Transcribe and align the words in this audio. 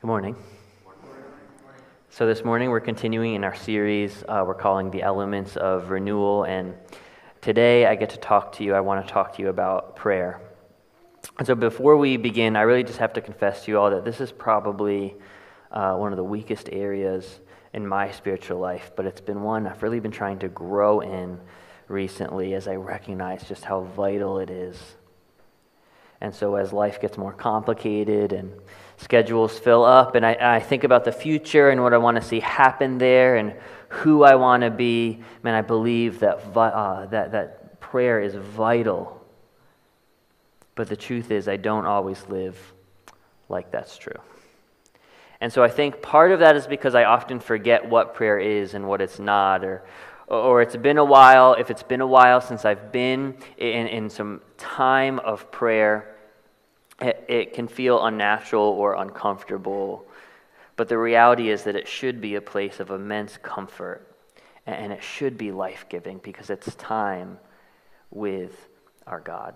Good 0.00 0.06
morning. 0.06 0.34
So, 2.08 2.26
this 2.26 2.42
morning 2.42 2.70
we're 2.70 2.80
continuing 2.80 3.34
in 3.34 3.44
our 3.44 3.54
series 3.54 4.24
uh, 4.26 4.42
we're 4.46 4.54
calling 4.54 4.90
The 4.90 5.02
Elements 5.02 5.58
of 5.58 5.90
Renewal. 5.90 6.44
And 6.44 6.72
today 7.42 7.84
I 7.84 7.96
get 7.96 8.08
to 8.08 8.16
talk 8.16 8.52
to 8.52 8.64
you, 8.64 8.72
I 8.72 8.80
want 8.80 9.06
to 9.06 9.12
talk 9.12 9.36
to 9.36 9.42
you 9.42 9.50
about 9.50 9.96
prayer. 9.96 10.40
And 11.36 11.46
so, 11.46 11.54
before 11.54 11.98
we 11.98 12.16
begin, 12.16 12.56
I 12.56 12.62
really 12.62 12.82
just 12.82 12.98
have 12.98 13.12
to 13.12 13.20
confess 13.20 13.66
to 13.66 13.72
you 13.72 13.78
all 13.78 13.90
that 13.90 14.06
this 14.06 14.22
is 14.22 14.32
probably 14.32 15.16
uh, 15.70 15.94
one 15.96 16.14
of 16.14 16.16
the 16.16 16.24
weakest 16.24 16.70
areas 16.72 17.40
in 17.74 17.86
my 17.86 18.10
spiritual 18.10 18.58
life, 18.58 18.92
but 18.96 19.04
it's 19.04 19.20
been 19.20 19.42
one 19.42 19.66
I've 19.66 19.82
really 19.82 20.00
been 20.00 20.10
trying 20.10 20.38
to 20.38 20.48
grow 20.48 21.00
in 21.00 21.38
recently 21.88 22.54
as 22.54 22.68
I 22.68 22.76
recognize 22.76 23.46
just 23.46 23.66
how 23.66 23.82
vital 23.82 24.38
it 24.38 24.48
is. 24.48 24.78
And 26.22 26.34
so, 26.34 26.56
as 26.56 26.72
life 26.72 27.00
gets 27.00 27.18
more 27.18 27.32
complicated 27.32 28.32
and 28.32 28.52
schedules 29.00 29.58
fill 29.58 29.84
up, 29.84 30.14
and 30.14 30.24
I, 30.24 30.56
I 30.56 30.60
think 30.60 30.84
about 30.84 31.04
the 31.04 31.12
future 31.12 31.70
and 31.70 31.82
what 31.82 31.94
I 31.94 31.98
want 31.98 32.16
to 32.16 32.22
see 32.22 32.40
happen 32.40 32.98
there 32.98 33.36
and 33.36 33.54
who 33.88 34.22
I 34.22 34.34
want 34.34 34.62
to 34.62 34.70
be, 34.70 35.20
man, 35.42 35.54
I 35.54 35.62
believe 35.62 36.20
that, 36.20 36.56
uh, 36.56 37.06
that, 37.06 37.32
that 37.32 37.80
prayer 37.80 38.20
is 38.20 38.34
vital. 38.34 39.20
But 40.74 40.88
the 40.88 40.96
truth 40.96 41.30
is, 41.30 41.48
I 41.48 41.56
don't 41.56 41.86
always 41.86 42.24
live 42.28 42.58
like 43.48 43.70
that's 43.70 43.96
true. 43.96 44.20
And 45.40 45.52
so 45.52 45.64
I 45.64 45.68
think 45.68 46.02
part 46.02 46.30
of 46.30 46.40
that 46.40 46.54
is 46.54 46.66
because 46.66 46.94
I 46.94 47.04
often 47.04 47.40
forget 47.40 47.88
what 47.88 48.14
prayer 48.14 48.38
is 48.38 48.74
and 48.74 48.86
what 48.86 49.00
it's 49.00 49.18
not, 49.18 49.64
or, 49.64 49.82
or 50.28 50.60
it's 50.60 50.76
been 50.76 50.98
a 50.98 51.04
while, 51.04 51.54
if 51.54 51.70
it's 51.70 51.82
been 51.82 52.02
a 52.02 52.06
while 52.06 52.40
since 52.40 52.64
I've 52.66 52.92
been 52.92 53.34
in, 53.56 53.86
in 53.86 54.10
some 54.10 54.42
time 54.58 55.18
of 55.20 55.50
prayer, 55.50 56.14
it, 57.00 57.24
it 57.28 57.52
can 57.54 57.68
feel 57.68 58.04
unnatural 58.04 58.64
or 58.64 58.94
uncomfortable. 58.94 60.06
But 60.76 60.88
the 60.88 60.98
reality 60.98 61.50
is 61.50 61.64
that 61.64 61.76
it 61.76 61.88
should 61.88 62.20
be 62.20 62.36
a 62.36 62.40
place 62.40 62.80
of 62.80 62.90
immense 62.90 63.36
comfort 63.36 64.06
and 64.66 64.92
it 64.92 65.02
should 65.02 65.36
be 65.36 65.52
life 65.52 65.86
giving 65.88 66.18
because 66.18 66.50
it's 66.50 66.74
time 66.76 67.38
with 68.10 68.68
our 69.06 69.20
God. 69.20 69.54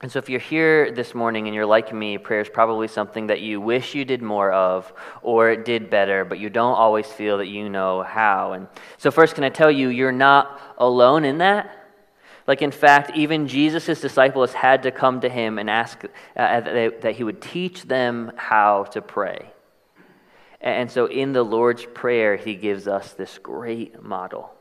And 0.00 0.10
so, 0.10 0.18
if 0.18 0.28
you're 0.28 0.40
here 0.40 0.90
this 0.90 1.14
morning 1.14 1.46
and 1.46 1.54
you're 1.54 1.66
like 1.66 1.94
me, 1.94 2.18
prayer 2.18 2.40
is 2.40 2.48
probably 2.48 2.88
something 2.88 3.28
that 3.28 3.40
you 3.40 3.60
wish 3.60 3.94
you 3.94 4.04
did 4.04 4.20
more 4.20 4.50
of 4.50 4.92
or 5.22 5.54
did 5.54 5.90
better, 5.90 6.24
but 6.24 6.40
you 6.40 6.50
don't 6.50 6.74
always 6.74 7.06
feel 7.06 7.38
that 7.38 7.46
you 7.46 7.68
know 7.68 8.02
how. 8.02 8.54
And 8.54 8.66
so, 8.98 9.12
first, 9.12 9.36
can 9.36 9.44
I 9.44 9.48
tell 9.48 9.70
you, 9.70 9.90
you're 9.90 10.10
not 10.10 10.60
alone 10.78 11.24
in 11.24 11.38
that? 11.38 11.81
Like, 12.46 12.62
in 12.62 12.72
fact, 12.72 13.16
even 13.16 13.46
Jesus' 13.46 14.00
disciples 14.00 14.52
had 14.52 14.82
to 14.82 14.90
come 14.90 15.20
to 15.20 15.28
him 15.28 15.58
and 15.58 15.70
ask 15.70 16.04
uh, 16.36 16.60
that 17.00 17.14
he 17.14 17.24
would 17.24 17.40
teach 17.40 17.82
them 17.82 18.32
how 18.36 18.84
to 18.84 19.00
pray. 19.00 19.52
And 20.60 20.90
so, 20.90 21.06
in 21.06 21.32
the 21.32 21.42
Lord's 21.42 21.84
Prayer, 21.84 22.36
he 22.36 22.54
gives 22.54 22.86
us 22.88 23.12
this 23.12 23.38
great 23.38 24.02
model. 24.02 24.52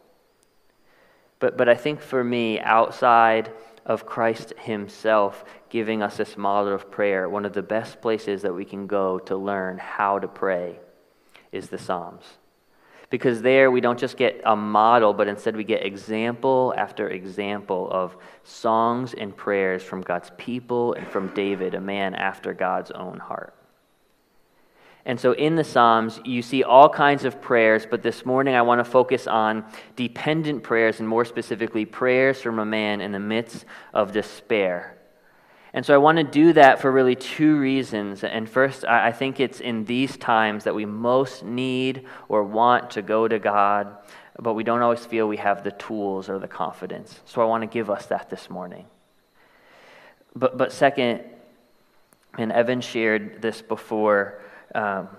But, 1.39 1.57
but 1.57 1.67
I 1.67 1.75
think 1.75 2.01
for 2.01 2.23
me, 2.23 2.59
outside 2.59 3.51
of 3.85 4.05
Christ 4.05 4.53
Himself 4.57 5.43
giving 5.69 6.03
us 6.03 6.17
this 6.17 6.37
model 6.37 6.73
of 6.73 6.91
prayer, 6.91 7.27
one 7.27 7.45
of 7.45 7.53
the 7.53 7.63
best 7.63 8.01
places 8.01 8.43
that 8.43 8.53
we 8.53 8.65
can 8.65 8.87
go 8.87 9.19
to 9.19 9.35
learn 9.35 9.79
how 9.79 10.19
to 10.19 10.27
pray 10.27 10.79
is 11.51 11.69
the 11.69 11.77
Psalms. 11.77 12.23
Because 13.11 13.41
there 13.41 13.69
we 13.69 13.81
don't 13.81 13.99
just 13.99 14.17
get 14.17 14.41
a 14.45 14.55
model, 14.55 15.13
but 15.13 15.27
instead 15.27 15.55
we 15.55 15.63
get 15.63 15.85
example 15.85 16.73
after 16.75 17.09
example 17.09 17.87
of 17.91 18.17
songs 18.43 19.13
and 19.13 19.35
prayers 19.35 19.83
from 19.83 20.01
God's 20.01 20.31
people 20.37 20.93
and 20.93 21.05
from 21.07 21.27
David, 21.35 21.75
a 21.75 21.81
man 21.81 22.15
after 22.15 22.53
God's 22.53 22.89
own 22.89 23.19
heart. 23.19 23.53
And 25.05 25.19
so 25.19 25.33
in 25.33 25.55
the 25.55 25.63
Psalms, 25.63 26.19
you 26.23 26.41
see 26.41 26.63
all 26.63 26.87
kinds 26.87 27.25
of 27.25 27.41
prayers, 27.41 27.85
but 27.89 28.01
this 28.01 28.25
morning 28.25 28.55
I 28.55 28.61
want 28.61 28.79
to 28.79 28.85
focus 28.85 29.27
on 29.27 29.65
dependent 29.95 30.63
prayers, 30.63 30.99
and 30.99 31.09
more 31.09 31.25
specifically, 31.25 31.85
prayers 31.85 32.41
from 32.41 32.59
a 32.59 32.65
man 32.65 33.01
in 33.01 33.11
the 33.11 33.19
midst 33.19 33.65
of 33.93 34.11
despair. 34.11 35.00
And 35.73 35.85
so 35.85 35.93
I 35.93 35.97
want 35.97 36.17
to 36.17 36.23
do 36.23 36.53
that 36.53 36.81
for 36.81 36.91
really 36.91 37.15
two 37.15 37.57
reasons. 37.57 38.23
And 38.23 38.49
first, 38.49 38.83
I 38.83 39.11
think 39.11 39.39
it's 39.39 39.61
in 39.61 39.85
these 39.85 40.17
times 40.17 40.65
that 40.65 40.75
we 40.75 40.85
most 40.85 41.43
need 41.43 42.05
or 42.27 42.43
want 42.43 42.91
to 42.91 43.01
go 43.01 43.27
to 43.27 43.39
God, 43.39 43.95
but 44.37 44.53
we 44.53 44.63
don't 44.63 44.81
always 44.81 45.05
feel 45.05 45.27
we 45.27 45.37
have 45.37 45.63
the 45.63 45.71
tools 45.71 46.27
or 46.27 46.39
the 46.39 46.47
confidence. 46.47 47.19
So 47.25 47.41
I 47.41 47.45
want 47.45 47.61
to 47.61 47.67
give 47.67 47.89
us 47.89 48.07
that 48.07 48.29
this 48.29 48.49
morning. 48.49 48.85
But, 50.35 50.57
but 50.57 50.73
second, 50.73 51.23
and 52.37 52.51
Evan 52.51 52.81
shared 52.81 53.41
this 53.41 53.61
before, 53.61 54.41
um, 54.75 55.09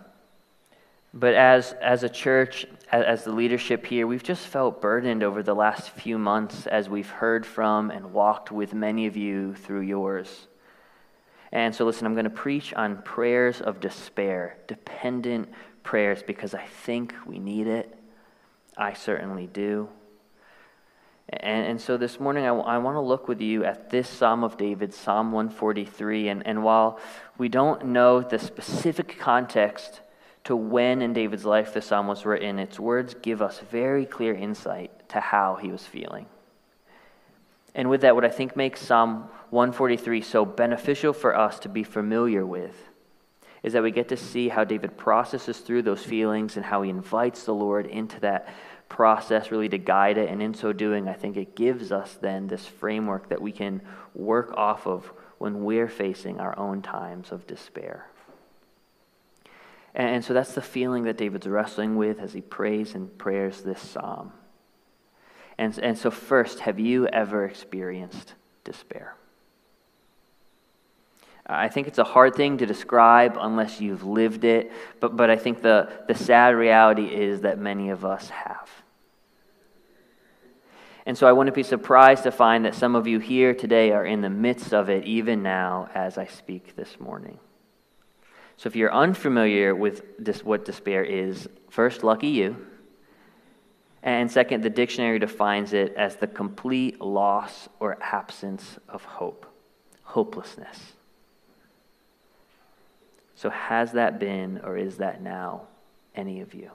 but 1.15 1.35
as, 1.35 1.73
as 1.75 2.03
a 2.03 2.09
church, 2.09 2.67
as, 2.91 3.05
as 3.05 3.25
the 3.25 3.33
leadership 3.33 3.85
here, 3.85 4.07
we've 4.07 4.23
just 4.23 4.47
felt 4.47 4.81
burdened 4.81 5.23
over 5.23 5.43
the 5.43 5.55
last 5.55 5.91
few 5.91 6.19
months 6.19 6.67
as 6.67 6.89
we've 6.89 7.11
heard 7.11 7.45
from 7.45 7.91
and 7.91 8.13
walked 8.13 8.51
with 8.51 8.73
many 8.73 9.07
of 9.07 9.17
you 9.17 9.55
through 9.55 9.83
yours. 9.83 10.49
And 11.53 11.75
so, 11.75 11.85
listen, 11.85 12.07
I'm 12.07 12.15
going 12.15 12.25
to 12.25 12.31
preach 12.31 12.73
on 12.73 13.03
prayers 13.03 13.61
of 13.61 13.79
despair, 13.79 14.57
dependent 14.67 15.51
prayers, 15.83 16.23
because 16.23 16.55
I 16.55 16.65
think 16.65 17.15
we 17.27 17.39
need 17.39 17.67
it. 17.67 17.95
I 18.77 18.95
certainly 18.95 19.47
do. 19.47 19.91
And, 21.29 21.67
and 21.67 21.81
so 21.81 21.99
this 21.99 22.19
morning, 22.19 22.47
I, 22.47 22.55
I 22.55 22.79
want 22.79 22.97
to 22.97 23.01
look 23.01 23.29
with 23.29 23.43
you 23.43 23.65
at 23.65 23.91
this 23.91 24.09
Psalm 24.09 24.43
of 24.45 24.57
David, 24.57 24.95
Psalm 24.95 25.31
143. 25.31 26.29
And, 26.29 26.47
and 26.47 26.65
while 26.65 26.99
we 27.37 27.51
don't 27.51 27.87
know 27.87 28.23
the 28.23 28.39
specific 28.39 29.19
context 29.19 30.01
to 30.45 30.57
when 30.57 31.03
in 31.03 31.13
David's 31.13 31.45
life 31.45 31.73
the 31.73 31.83
psalm 31.83 32.07
was 32.09 32.25
written, 32.25 32.59
its 32.59 32.81
words 32.81 33.15
give 33.15 33.41
us 33.41 33.61
very 33.71 34.05
clear 34.05 34.35
insight 34.35 35.09
to 35.11 35.21
how 35.21 35.57
he 35.57 35.71
was 35.71 35.87
feeling. 35.87 36.27
And 37.75 37.89
with 37.89 38.03
that, 38.03 38.15
what 38.15 38.25
I 38.25 38.29
think 38.29 38.57
makes 38.57 38.83
Psalm 38.83 39.29
143 39.51 40.21
so 40.21 40.45
beneficial 40.45 41.13
for 41.13 41.37
us 41.37 41.59
to 41.61 41.69
be 41.69 41.85
familiar 41.85 42.45
with 42.45 42.77
is 43.63 43.73
that 43.75 43.83
we 43.83 43.91
get 43.91 44.09
to 44.09 44.17
see 44.17 44.49
how 44.49 44.65
David 44.65 44.97
processes 44.97 45.59
through 45.59 45.83
those 45.83 46.03
feelings 46.03 46.57
and 46.57 46.67
how 46.67 46.83
he 46.83 46.91
invites 46.91 47.45
the 47.45 47.55
Lord 47.55 47.87
into 47.87 48.19
that 48.21 48.49
process 48.89 49.51
really 49.51 49.69
to 49.69 49.79
guide 49.79 50.19
it. 50.19 50.29
And 50.29 50.43
in 50.43 50.53
so 50.53 50.73
doing, 50.73 51.09
I 51.09 51.15
think 51.15 51.37
it 51.37 51.55
gives 51.55 51.93
us 51.93 52.19
then 52.21 52.49
this 52.49 52.67
framework 52.67 53.29
that 53.29 53.41
we 53.41 53.53
can 53.53 53.81
work 54.15 54.53
off 54.57 54.87
of 54.87 55.11
when 55.39 55.65
we're 55.65 55.89
facing 55.89 56.41
our 56.41 56.59
own 56.59 56.83
times 56.83 57.33
of 57.33 57.47
despair. 57.47 58.07
And 59.95 60.25
so 60.25 60.33
that's 60.33 60.55
the 60.55 60.63
feeling 60.63 61.05
that 61.05 61.19
David's 61.19 61.47
wrestling 61.47 61.97
with 61.97 62.19
as 62.19 62.33
he 62.33 62.41
prays 62.41 62.95
and 62.95 63.17
prayers 63.19 63.61
this 63.61 63.81
psalm. 63.81 64.33
And, 65.59 65.79
and 65.79 65.99
so, 65.99 66.11
first, 66.11 66.61
have 66.61 66.81
you 66.81 67.07
ever 67.09 67.45
experienced 67.45 68.35
despair? 68.65 69.17
I 71.45 71.69
think 71.69 71.89
it's 71.89 71.99
a 71.99 72.05
hard 72.05 72.35
thing 72.35 72.59
to 72.59 72.67
describe 72.67 73.37
unless 73.39 73.81
you've 73.81 74.05
lived 74.05 74.45
it, 74.45 74.73
but, 75.01 75.17
but 75.17 75.29
I 75.29 75.37
think 75.37 75.61
the, 75.61 75.93
the 76.09 76.15
sad 76.15 76.55
reality 76.55 77.05
is 77.05 77.43
that 77.43 77.59
many 77.59 77.91
of 77.91 78.05
us 78.05 78.31
have. 78.31 78.71
And 81.05 81.19
so 81.19 81.27
I 81.27 81.33
wouldn't 81.33 81.57
be 81.57 81.65
surprised 81.65 82.23
to 82.23 82.31
find 82.31 82.65
that 82.65 82.77
some 82.77 82.95
of 82.95 83.09
you 83.09 83.19
here 83.19 83.55
today 83.55 83.91
are 83.91 84.07
in 84.07 84.21
the 84.21 84.31
midst 84.31 84.73
of 84.73 84.89
it, 84.89 85.05
even 85.05 85.43
now 85.43 85.91
as 85.95 86.17
I 86.17 86.27
speak 86.27 86.77
this 86.77 87.01
morning. 87.01 87.39
So 88.57 88.69
if 88.69 88.77
you're 88.77 88.93
unfamiliar 88.93 89.75
with 89.75 90.03
this, 90.19 90.45
what 90.45 90.65
despair 90.65 91.03
is, 91.05 91.49
first, 91.71 92.05
lucky 92.05 92.29
you. 92.29 92.57
And 94.03 94.31
second, 94.31 94.63
the 94.63 94.71
dictionary 94.71 95.19
defines 95.19 95.73
it 95.73 95.95
as 95.95 96.17
the 96.17 96.27
complete 96.27 97.01
loss 97.01 97.69
or 97.79 97.99
absence 98.01 98.79
of 98.89 99.05
hope, 99.05 99.47
hopelessness. 100.03 100.95
So, 103.37 103.51
has 103.51 103.93
that 103.93 104.19
been 104.19 104.61
or 104.63 104.77
is 104.77 104.99
that 104.99 105.23
now 105.23 105.63
any 106.15 106.41
of 106.41 106.55
you? 106.55 106.71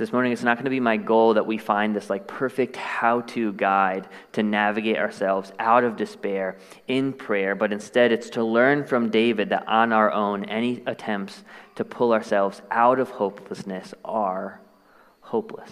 This 0.00 0.14
morning 0.14 0.32
it's 0.32 0.42
not 0.42 0.56
going 0.56 0.64
to 0.64 0.70
be 0.70 0.80
my 0.80 0.96
goal 0.96 1.34
that 1.34 1.46
we 1.46 1.58
find 1.58 1.94
this 1.94 2.08
like 2.08 2.26
perfect 2.26 2.74
how-to 2.74 3.52
guide 3.52 4.08
to 4.32 4.42
navigate 4.42 4.96
ourselves 4.96 5.52
out 5.58 5.84
of 5.84 5.94
despair 5.94 6.56
in 6.88 7.12
prayer 7.12 7.54
but 7.54 7.70
instead 7.70 8.10
it's 8.10 8.30
to 8.30 8.42
learn 8.42 8.82
from 8.82 9.10
david 9.10 9.50
that 9.50 9.68
on 9.68 9.92
our 9.92 10.10
own 10.10 10.42
any 10.46 10.82
attempts 10.86 11.44
to 11.74 11.84
pull 11.84 12.14
ourselves 12.14 12.62
out 12.70 12.98
of 12.98 13.10
hopelessness 13.10 13.92
are 14.02 14.58
hopeless 15.20 15.70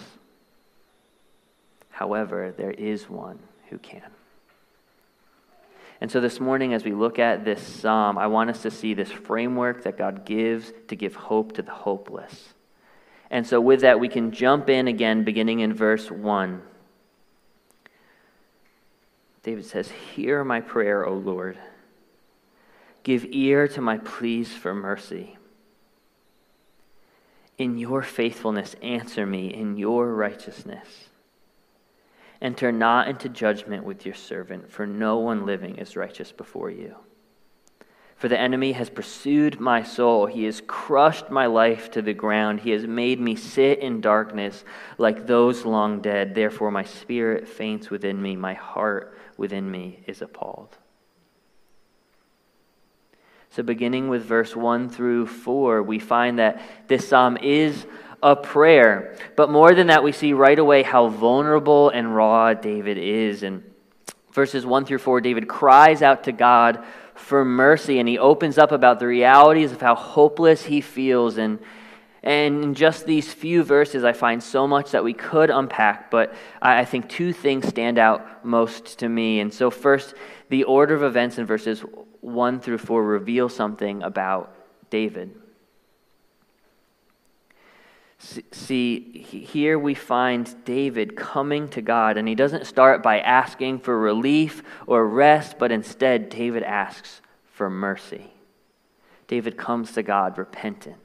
however 1.88 2.52
there 2.54 2.72
is 2.72 3.08
one 3.08 3.38
who 3.70 3.78
can 3.78 4.02
and 6.00 6.12
so 6.12 6.20
this 6.20 6.38
morning, 6.38 6.74
as 6.74 6.84
we 6.84 6.92
look 6.92 7.18
at 7.18 7.44
this 7.44 7.60
psalm, 7.60 8.18
I 8.18 8.28
want 8.28 8.50
us 8.50 8.62
to 8.62 8.70
see 8.70 8.94
this 8.94 9.10
framework 9.10 9.82
that 9.82 9.98
God 9.98 10.24
gives 10.24 10.72
to 10.86 10.94
give 10.94 11.16
hope 11.16 11.54
to 11.54 11.62
the 11.62 11.72
hopeless. 11.72 12.54
And 13.30 13.46
so, 13.46 13.60
with 13.60 13.82
that, 13.82 14.00
we 14.00 14.08
can 14.08 14.32
jump 14.32 14.70
in 14.70 14.88
again, 14.88 15.24
beginning 15.24 15.60
in 15.60 15.74
verse 15.74 16.10
1. 16.10 16.62
David 19.42 19.66
says, 19.66 19.90
Hear 20.14 20.44
my 20.44 20.60
prayer, 20.60 21.06
O 21.06 21.14
Lord. 21.14 21.58
give 23.02 23.26
ear 23.30 23.68
to 23.68 23.80
my 23.80 23.98
pleas 23.98 24.52
for 24.52 24.74
mercy. 24.74 25.38
In 27.56 27.78
your 27.78 28.02
faithfulness, 28.02 28.76
answer 28.82 29.26
me 29.26 29.52
in 29.52 29.76
your 29.76 30.14
righteousness. 30.14 31.08
Enter 32.40 32.70
not 32.70 33.08
into 33.08 33.28
judgment 33.28 33.84
with 33.84 34.06
your 34.06 34.14
servant, 34.14 34.70
for 34.70 34.86
no 34.86 35.18
one 35.18 35.44
living 35.44 35.76
is 35.76 35.96
righteous 35.96 36.30
before 36.30 36.70
you. 36.70 36.94
For 38.18 38.26
the 38.26 38.38
enemy 38.38 38.72
has 38.72 38.90
pursued 38.90 39.60
my 39.60 39.84
soul. 39.84 40.26
He 40.26 40.44
has 40.44 40.60
crushed 40.66 41.30
my 41.30 41.46
life 41.46 41.92
to 41.92 42.02
the 42.02 42.12
ground. 42.12 42.60
He 42.60 42.70
has 42.70 42.84
made 42.84 43.20
me 43.20 43.36
sit 43.36 43.78
in 43.78 44.00
darkness 44.00 44.64
like 44.98 45.28
those 45.28 45.64
long 45.64 46.00
dead. 46.00 46.34
Therefore, 46.34 46.72
my 46.72 46.82
spirit 46.82 47.46
faints 47.48 47.90
within 47.90 48.20
me. 48.20 48.34
My 48.34 48.54
heart 48.54 49.16
within 49.36 49.70
me 49.70 50.00
is 50.08 50.20
appalled. 50.20 50.76
So, 53.50 53.62
beginning 53.62 54.08
with 54.08 54.24
verse 54.24 54.54
1 54.54 54.90
through 54.90 55.26
4, 55.26 55.84
we 55.84 56.00
find 56.00 56.40
that 56.40 56.60
this 56.88 57.08
psalm 57.08 57.36
is 57.36 57.86
a 58.20 58.34
prayer. 58.34 59.16
But 59.36 59.48
more 59.48 59.74
than 59.74 59.86
that, 59.86 60.02
we 60.02 60.10
see 60.10 60.32
right 60.32 60.58
away 60.58 60.82
how 60.82 61.06
vulnerable 61.06 61.90
and 61.90 62.16
raw 62.16 62.52
David 62.52 62.98
is. 62.98 63.44
And 63.44 63.62
verses 64.32 64.66
1 64.66 64.86
through 64.86 64.98
4, 64.98 65.20
David 65.20 65.46
cries 65.46 66.02
out 66.02 66.24
to 66.24 66.32
God 66.32 66.84
for 67.18 67.44
mercy, 67.44 67.98
and 67.98 68.08
he 68.08 68.18
opens 68.18 68.58
up 68.58 68.72
about 68.72 68.98
the 68.98 69.06
realities 69.06 69.72
of 69.72 69.80
how 69.80 69.94
hopeless 69.94 70.64
he 70.64 70.80
feels. 70.80 71.38
And, 71.38 71.58
and 72.22 72.62
in 72.62 72.74
just 72.74 73.06
these 73.06 73.32
few 73.32 73.62
verses, 73.62 74.04
I 74.04 74.12
find 74.12 74.42
so 74.42 74.66
much 74.66 74.92
that 74.92 75.04
we 75.04 75.14
could 75.14 75.50
unpack, 75.50 76.10
but 76.10 76.34
I, 76.62 76.80
I 76.80 76.84
think 76.84 77.08
two 77.08 77.32
things 77.32 77.66
stand 77.66 77.98
out 77.98 78.44
most 78.44 78.98
to 79.00 79.08
me. 79.08 79.40
And 79.40 79.52
so, 79.52 79.70
first, 79.70 80.14
the 80.48 80.64
order 80.64 80.94
of 80.94 81.02
events 81.02 81.38
in 81.38 81.46
verses 81.46 81.84
1 82.20 82.60
through 82.60 82.78
4 82.78 83.02
reveal 83.02 83.48
something 83.48 84.02
about 84.02 84.54
David. 84.90 85.34
See, 88.20 89.22
here 89.22 89.78
we 89.78 89.94
find 89.94 90.52
David 90.64 91.16
coming 91.16 91.68
to 91.68 91.80
God, 91.80 92.16
and 92.16 92.26
he 92.26 92.34
doesn't 92.34 92.66
start 92.66 93.00
by 93.00 93.20
asking 93.20 93.78
for 93.78 93.96
relief 93.96 94.64
or 94.88 95.06
rest, 95.06 95.56
but 95.56 95.70
instead, 95.70 96.28
David 96.28 96.64
asks 96.64 97.20
for 97.52 97.70
mercy. 97.70 98.32
David 99.28 99.56
comes 99.56 99.92
to 99.92 100.02
God 100.02 100.36
repentant. 100.36 100.96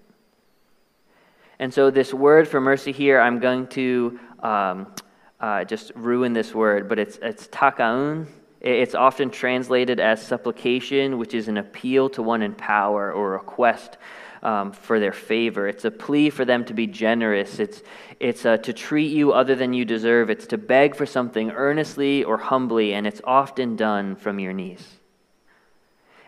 And 1.59 1.71
so, 1.71 1.91
this 1.91 2.13
word 2.13 2.47
for 2.47 2.59
mercy 2.59 2.91
here, 2.91 3.19
I'm 3.19 3.37
going 3.37 3.67
to 3.67 4.19
um, 4.39 4.95
uh, 5.39 5.65
just 5.65 5.91
ruin 5.93 6.33
this 6.33 6.55
word, 6.55 6.89
but 6.89 6.97
it's, 6.97 7.19
it's 7.21 7.47
takaun. 7.47 8.25
It's 8.59 8.95
often 8.95 9.29
translated 9.29 9.99
as 9.99 10.25
supplication, 10.25 11.19
which 11.19 11.35
is 11.35 11.47
an 11.47 11.57
appeal 11.57 12.09
to 12.11 12.23
one 12.23 12.41
in 12.41 12.55
power 12.55 13.11
or 13.11 13.31
request 13.31 13.97
um, 14.43 14.73
for 14.73 14.99
their 14.99 15.13
favor. 15.13 15.67
It's 15.67 15.85
a 15.85 15.91
plea 15.91 16.29
for 16.29 16.45
them 16.45 16.65
to 16.65 16.73
be 16.73 16.85
generous. 16.85 17.59
It's, 17.59 17.81
it's 18.19 18.45
uh, 18.45 18.57
to 18.57 18.73
treat 18.73 19.11
you 19.11 19.31
other 19.31 19.55
than 19.55 19.73
you 19.73 19.85
deserve. 19.85 20.29
It's 20.29 20.47
to 20.47 20.57
beg 20.57 20.95
for 20.95 21.05
something 21.05 21.51
earnestly 21.51 22.23
or 22.23 22.37
humbly, 22.37 22.93
and 22.93 23.07
it's 23.07 23.21
often 23.23 23.75
done 23.75 24.15
from 24.15 24.39
your 24.39 24.53
knees. 24.53 24.85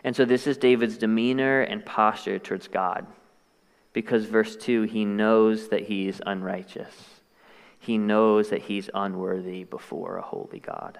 And 0.02 0.16
so 0.16 0.24
this 0.24 0.46
is 0.46 0.56
David's 0.56 0.98
demeanor 0.98 1.60
and 1.60 1.84
posture 1.84 2.38
towards 2.38 2.68
God. 2.68 3.06
Because 3.92 4.24
verse 4.24 4.56
2, 4.56 4.82
he 4.82 5.04
knows 5.04 5.68
that 5.68 5.84
he's 5.84 6.20
unrighteous. 6.26 6.94
He 7.78 7.98
knows 7.98 8.50
that 8.50 8.62
he's 8.62 8.90
unworthy 8.94 9.64
before 9.64 10.16
a 10.16 10.22
holy 10.22 10.60
God. 10.60 10.98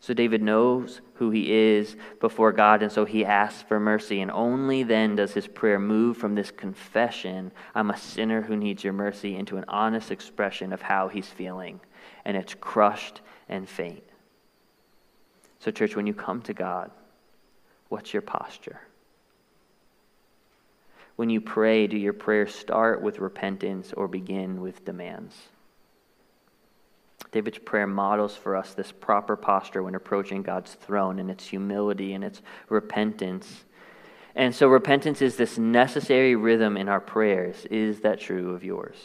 So 0.00 0.14
David 0.14 0.42
knows 0.42 1.02
who 1.14 1.30
he 1.30 1.52
is 1.52 1.94
before 2.20 2.52
God, 2.52 2.82
and 2.82 2.90
so 2.90 3.04
he 3.04 3.24
asks 3.24 3.62
for 3.62 3.78
mercy. 3.78 4.22
And 4.22 4.30
only 4.30 4.82
then 4.82 5.14
does 5.14 5.34
his 5.34 5.46
prayer 5.46 5.78
move 5.78 6.16
from 6.16 6.34
this 6.34 6.50
confession, 6.50 7.52
I'm 7.74 7.90
a 7.90 7.98
sinner 7.98 8.40
who 8.40 8.56
needs 8.56 8.82
your 8.82 8.94
mercy, 8.94 9.36
into 9.36 9.58
an 9.58 9.66
honest 9.68 10.10
expression 10.10 10.72
of 10.72 10.80
how 10.80 11.08
he's 11.08 11.28
feeling. 11.28 11.80
And 12.24 12.34
it's 12.34 12.54
crushed 12.54 13.20
and 13.48 13.68
faint. 13.68 14.02
So, 15.58 15.70
church, 15.70 15.94
when 15.94 16.06
you 16.06 16.14
come 16.14 16.40
to 16.42 16.54
God, 16.54 16.90
what's 17.90 18.14
your 18.14 18.22
posture? 18.22 18.80
When 21.16 21.28
you 21.28 21.42
pray, 21.42 21.86
do 21.86 21.98
your 21.98 22.14
prayers 22.14 22.54
start 22.54 23.02
with 23.02 23.18
repentance 23.18 23.92
or 23.92 24.08
begin 24.08 24.62
with 24.62 24.86
demands? 24.86 25.36
David's 27.32 27.58
prayer 27.58 27.86
models 27.86 28.34
for 28.36 28.56
us 28.56 28.74
this 28.74 28.92
proper 28.92 29.36
posture 29.36 29.82
when 29.82 29.94
approaching 29.94 30.42
God's 30.42 30.74
throne 30.74 31.18
and 31.18 31.30
its 31.30 31.46
humility 31.46 32.12
and 32.14 32.24
its 32.24 32.42
repentance. 32.68 33.64
And 34.34 34.54
so, 34.54 34.68
repentance 34.68 35.22
is 35.22 35.36
this 35.36 35.58
necessary 35.58 36.34
rhythm 36.36 36.76
in 36.76 36.88
our 36.88 37.00
prayers. 37.00 37.66
Is 37.70 38.00
that 38.00 38.20
true 38.20 38.54
of 38.54 38.64
yours? 38.64 38.96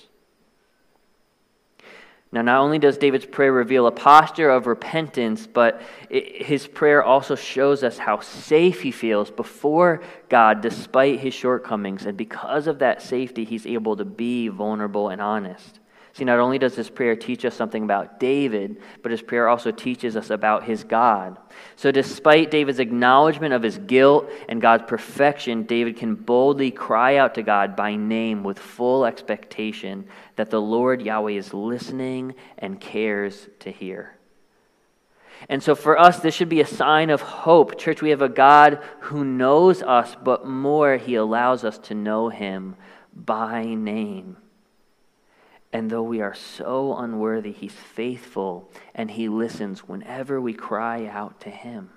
Now, 2.32 2.42
not 2.42 2.60
only 2.60 2.80
does 2.80 2.98
David's 2.98 3.26
prayer 3.26 3.54
reveal 3.54 3.88
a 3.88 3.92
posture 3.92 4.50
of 4.50 4.68
repentance, 4.68 5.48
but 5.48 5.82
it, 6.10 6.46
his 6.46 6.68
prayer 6.68 7.02
also 7.02 7.36
shows 7.36 7.82
us 7.82 7.98
how 7.98 8.20
safe 8.20 8.82
he 8.82 8.92
feels 8.92 9.32
before 9.32 10.02
God 10.28 10.60
despite 10.60 11.22
his 11.22 11.34
shortcomings. 11.34 12.06
And 12.06 12.18
because 12.18 12.68
of 12.68 12.80
that 12.80 13.02
safety, 13.02 13.46
he's 13.46 13.66
able 13.66 13.96
to 13.96 14.04
be 14.04 14.50
vulnerable 14.50 15.10
and 15.10 15.22
honest. 15.22 15.80
See, 16.16 16.24
not 16.24 16.40
only 16.40 16.58
does 16.58 16.78
this 16.78 16.90
prayer 16.90 17.18
teach 17.18 17.44
us 17.44 17.56
something 17.56 17.84
about 17.84 18.22
David, 18.22 18.78
but 19.02 19.12
his 19.12 19.22
prayer 19.22 19.50
also 19.50 19.72
teaches 19.72 20.16
us 20.16 20.30
about 20.30 20.64
his 20.64 20.86
God. 20.86 21.38
So, 21.76 21.92
despite 21.92 22.50
David's 22.50 22.80
acknowledgement 22.80 23.54
of 23.54 23.62
his 23.62 23.78
guilt 23.80 24.30
and 24.48 24.62
God's 24.62 24.86
perfection, 24.88 25.64
David 25.64 25.98
can 25.98 26.16
boldly 26.16 26.72
cry 26.72 27.18
out 27.18 27.36
to 27.36 27.44
God 27.44 27.76
by 27.76 27.98
name 27.98 28.46
with 28.46 28.58
full 28.58 29.04
expectation 29.04 30.08
that 30.38 30.50
the 30.50 30.62
Lord 30.62 31.02
Yahweh 31.02 31.34
is 31.34 31.54
listening 31.54 32.36
and 32.58 32.80
cares 32.80 33.50
to 33.60 33.70
hear. 33.70 34.16
And 35.50 35.62
so, 35.62 35.76
for 35.76 36.00
us, 36.00 36.22
this 36.22 36.34
should 36.34 36.48
be 36.48 36.62
a 36.62 36.66
sign 36.66 37.10
of 37.10 37.20
hope. 37.20 37.78
Church, 37.78 38.02
we 38.02 38.12
have 38.12 38.22
a 38.22 38.30
God 38.30 38.82
who 39.02 39.26
knows 39.26 39.84
us, 39.84 40.16
but 40.24 40.48
more, 40.48 40.96
he 40.96 41.16
allows 41.16 41.66
us 41.66 41.78
to 41.80 41.94
know 41.94 42.30
him 42.30 42.78
by 43.14 43.66
name. 43.66 44.38
And 45.76 45.92
though 45.92 46.04
we 46.04 46.22
are 46.22 46.34
so 46.34 46.96
unworthy, 46.96 47.52
He's 47.52 47.74
faithful 47.74 48.72
and 48.94 49.12
He 49.12 49.28
listens 49.28 49.86
whenever 49.86 50.40
we 50.40 50.54
cry 50.54 51.06
out 51.06 51.42
to 51.42 51.50
Him. 51.50 51.90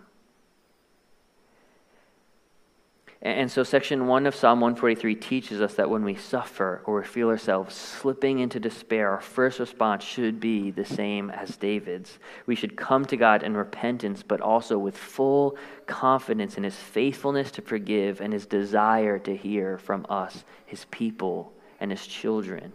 And 3.23 3.49
so, 3.49 3.63
section 3.63 4.09
one 4.09 4.27
of 4.27 4.35
Psalm 4.35 4.61
143 4.61 5.15
teaches 5.15 5.61
us 5.61 5.75
that 5.75 5.91
when 5.91 6.03
we 6.03 6.17
suffer 6.17 6.83
or 6.87 7.05
feel 7.05 7.29
ourselves 7.29 7.77
slipping 7.77 8.41
into 8.41 8.59
despair, 8.59 9.13
our 9.13 9.21
first 9.21 9.61
response 9.61 10.03
should 10.03 10.41
be 10.41 10.73
the 10.73 10.85
same 10.85 11.31
as 11.31 11.57
David's. 11.57 12.19
We 12.47 12.57
should 12.57 12.77
come 12.77 13.05
to 13.05 13.17
God 13.17 13.45
in 13.45 13.57
repentance, 13.57 14.25
but 14.25 14.41
also 14.41 14.77
with 14.77 14.99
full 14.99 15.57
confidence 15.87 16.57
in 16.57 16.65
His 16.65 16.75
faithfulness 16.75 17.53
to 17.53 17.63
forgive 17.63 18.21
and 18.21 18.33
His 18.33 18.45
desire 18.45 19.21
to 19.21 19.37
hear 19.37 19.79
from 19.79 20.05
us, 20.09 20.43
His 20.67 20.85
people, 20.87 21.53
and 21.79 21.93
His 21.93 22.05
children. 22.05 22.73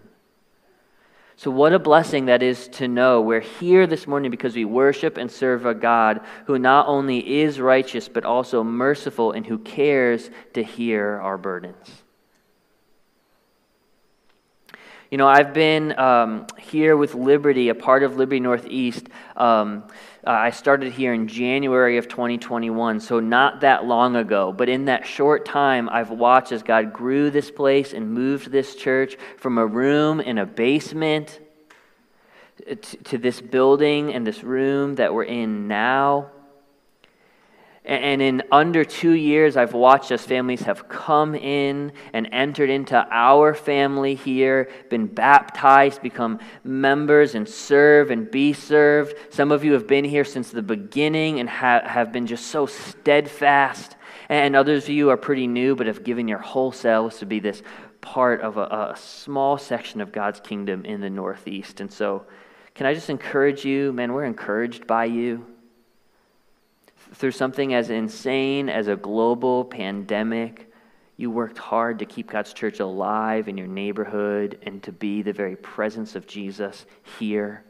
So, 1.35 1.49
what 1.49 1.73
a 1.73 1.79
blessing 1.79 2.25
that 2.25 2.43
is 2.43 2.67
to 2.69 2.87
know 2.87 3.21
we're 3.21 3.39
here 3.39 3.87
this 3.87 4.05
morning 4.05 4.29
because 4.29 4.55
we 4.55 4.65
worship 4.65 5.17
and 5.17 5.31
serve 5.31 5.65
a 5.65 5.73
God 5.73 6.21
who 6.45 6.59
not 6.59 6.87
only 6.87 7.41
is 7.41 7.59
righteous, 7.59 8.07
but 8.07 8.23
also 8.23 8.63
merciful 8.63 9.31
and 9.31 9.45
who 9.45 9.57
cares 9.57 10.29
to 10.53 10.63
hear 10.63 11.19
our 11.21 11.37
burdens. 11.37 12.02
You 15.13 15.17
know, 15.17 15.27
I've 15.27 15.53
been 15.53 15.95
um, 15.99 16.47
here 16.57 16.97
with 16.97 17.13
Liberty, 17.13 17.69
a 17.69 17.75
part 17.75 18.01
of 18.01 18.17
Liberty 18.17 18.39
Northeast. 18.39 19.09
Um, 19.37 19.83
uh, 20.25 20.31
I 20.31 20.49
started 20.49 20.91
here 20.91 21.13
in 21.13 21.27
January 21.27 21.99
of 21.99 22.07
2021, 22.07 22.99
so 22.99 23.19
not 23.19 23.61
that 23.61 23.85
long 23.85 24.15
ago. 24.15 24.51
But 24.51 24.69
in 24.69 24.85
that 24.85 25.05
short 25.05 25.45
time, 25.45 25.87
I've 25.87 26.09
watched 26.09 26.51
as 26.51 26.63
God 26.63 26.93
grew 26.93 27.29
this 27.29 27.51
place 27.51 27.93
and 27.93 28.11
moved 28.11 28.49
this 28.49 28.73
church 28.73 29.15
from 29.37 29.59
a 29.59 29.67
room 29.67 30.19
in 30.19 30.39
a 30.39 30.47
basement 30.47 31.39
to, 32.65 32.75
to 32.75 33.19
this 33.19 33.39
building 33.39 34.15
and 34.15 34.25
this 34.25 34.43
room 34.43 34.95
that 34.95 35.13
we're 35.13 35.25
in 35.25 35.67
now. 35.67 36.31
And 37.85 38.21
in 38.21 38.43
under 38.49 38.85
two 38.85 39.11
years, 39.11 39.57
I've 39.57 39.73
watched 39.73 40.11
as 40.11 40.23
families 40.23 40.61
have 40.61 40.87
come 40.87 41.35
in 41.35 41.91
and 42.13 42.29
entered 42.31 42.69
into 42.69 43.05
our 43.11 43.53
family 43.53 44.15
here, 44.15 44.69
been 44.89 45.05
baptized, 45.05 46.01
become 46.01 46.39
members, 46.63 47.35
and 47.35 47.47
serve 47.47 48.09
and 48.09 48.31
be 48.31 48.53
served. 48.53 49.15
Some 49.31 49.51
of 49.51 49.65
you 49.65 49.73
have 49.73 49.85
been 49.85 50.05
here 50.05 50.23
since 50.23 50.49
the 50.49 50.61
beginning 50.61 51.41
and 51.41 51.49
ha- 51.49 51.85
have 51.85 52.13
been 52.13 52.25
just 52.25 52.47
so 52.47 52.65
steadfast. 52.67 53.97
And 54.29 54.55
others 54.55 54.85
of 54.85 54.89
you 54.91 55.09
are 55.09 55.17
pretty 55.17 55.47
new, 55.47 55.75
but 55.75 55.87
have 55.87 56.05
given 56.05 56.29
your 56.29 56.39
whole 56.39 56.71
selves 56.71 57.17
to 57.17 57.25
be 57.25 57.41
this 57.41 57.61
part 57.99 58.39
of 58.39 58.55
a, 58.55 58.93
a 58.93 58.95
small 58.97 59.57
section 59.57 59.99
of 59.99 60.13
God's 60.13 60.39
kingdom 60.39 60.85
in 60.85 61.01
the 61.01 61.09
Northeast. 61.09 61.81
And 61.81 61.91
so, 61.91 62.25
can 62.75 62.85
I 62.85 62.93
just 62.93 63.09
encourage 63.09 63.65
you, 63.65 63.91
man, 63.91 64.13
we're 64.13 64.23
encouraged 64.23 64.87
by 64.87 65.05
you 65.05 65.52
through 67.13 67.31
something 67.31 67.73
as 67.73 67.89
insane 67.89 68.69
as 68.69 68.87
a 68.87 68.95
global 68.95 69.65
pandemic, 69.65 70.71
you 71.15 71.29
worked 71.29 71.57
hard 71.57 71.99
to 71.99 72.05
keep 72.05 72.31
God's 72.31 72.53
church 72.53 72.79
alive 72.79 73.47
in 73.47 73.57
your 73.57 73.67
neighborhood 73.67 74.57
and 74.63 74.81
to 74.83 74.91
be 74.91 75.21
the 75.21 75.33
very 75.33 75.55
presence 75.55 76.15
of 76.15 76.25
Jesus 76.25 76.85
here. 77.19 77.63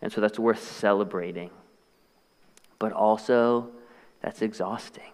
And 0.00 0.12
so 0.12 0.20
that's 0.20 0.38
worth 0.38 0.62
celebrating. 0.62 1.50
But 2.78 2.92
also, 2.92 3.70
that's 4.20 4.42
exhausting. 4.42 5.10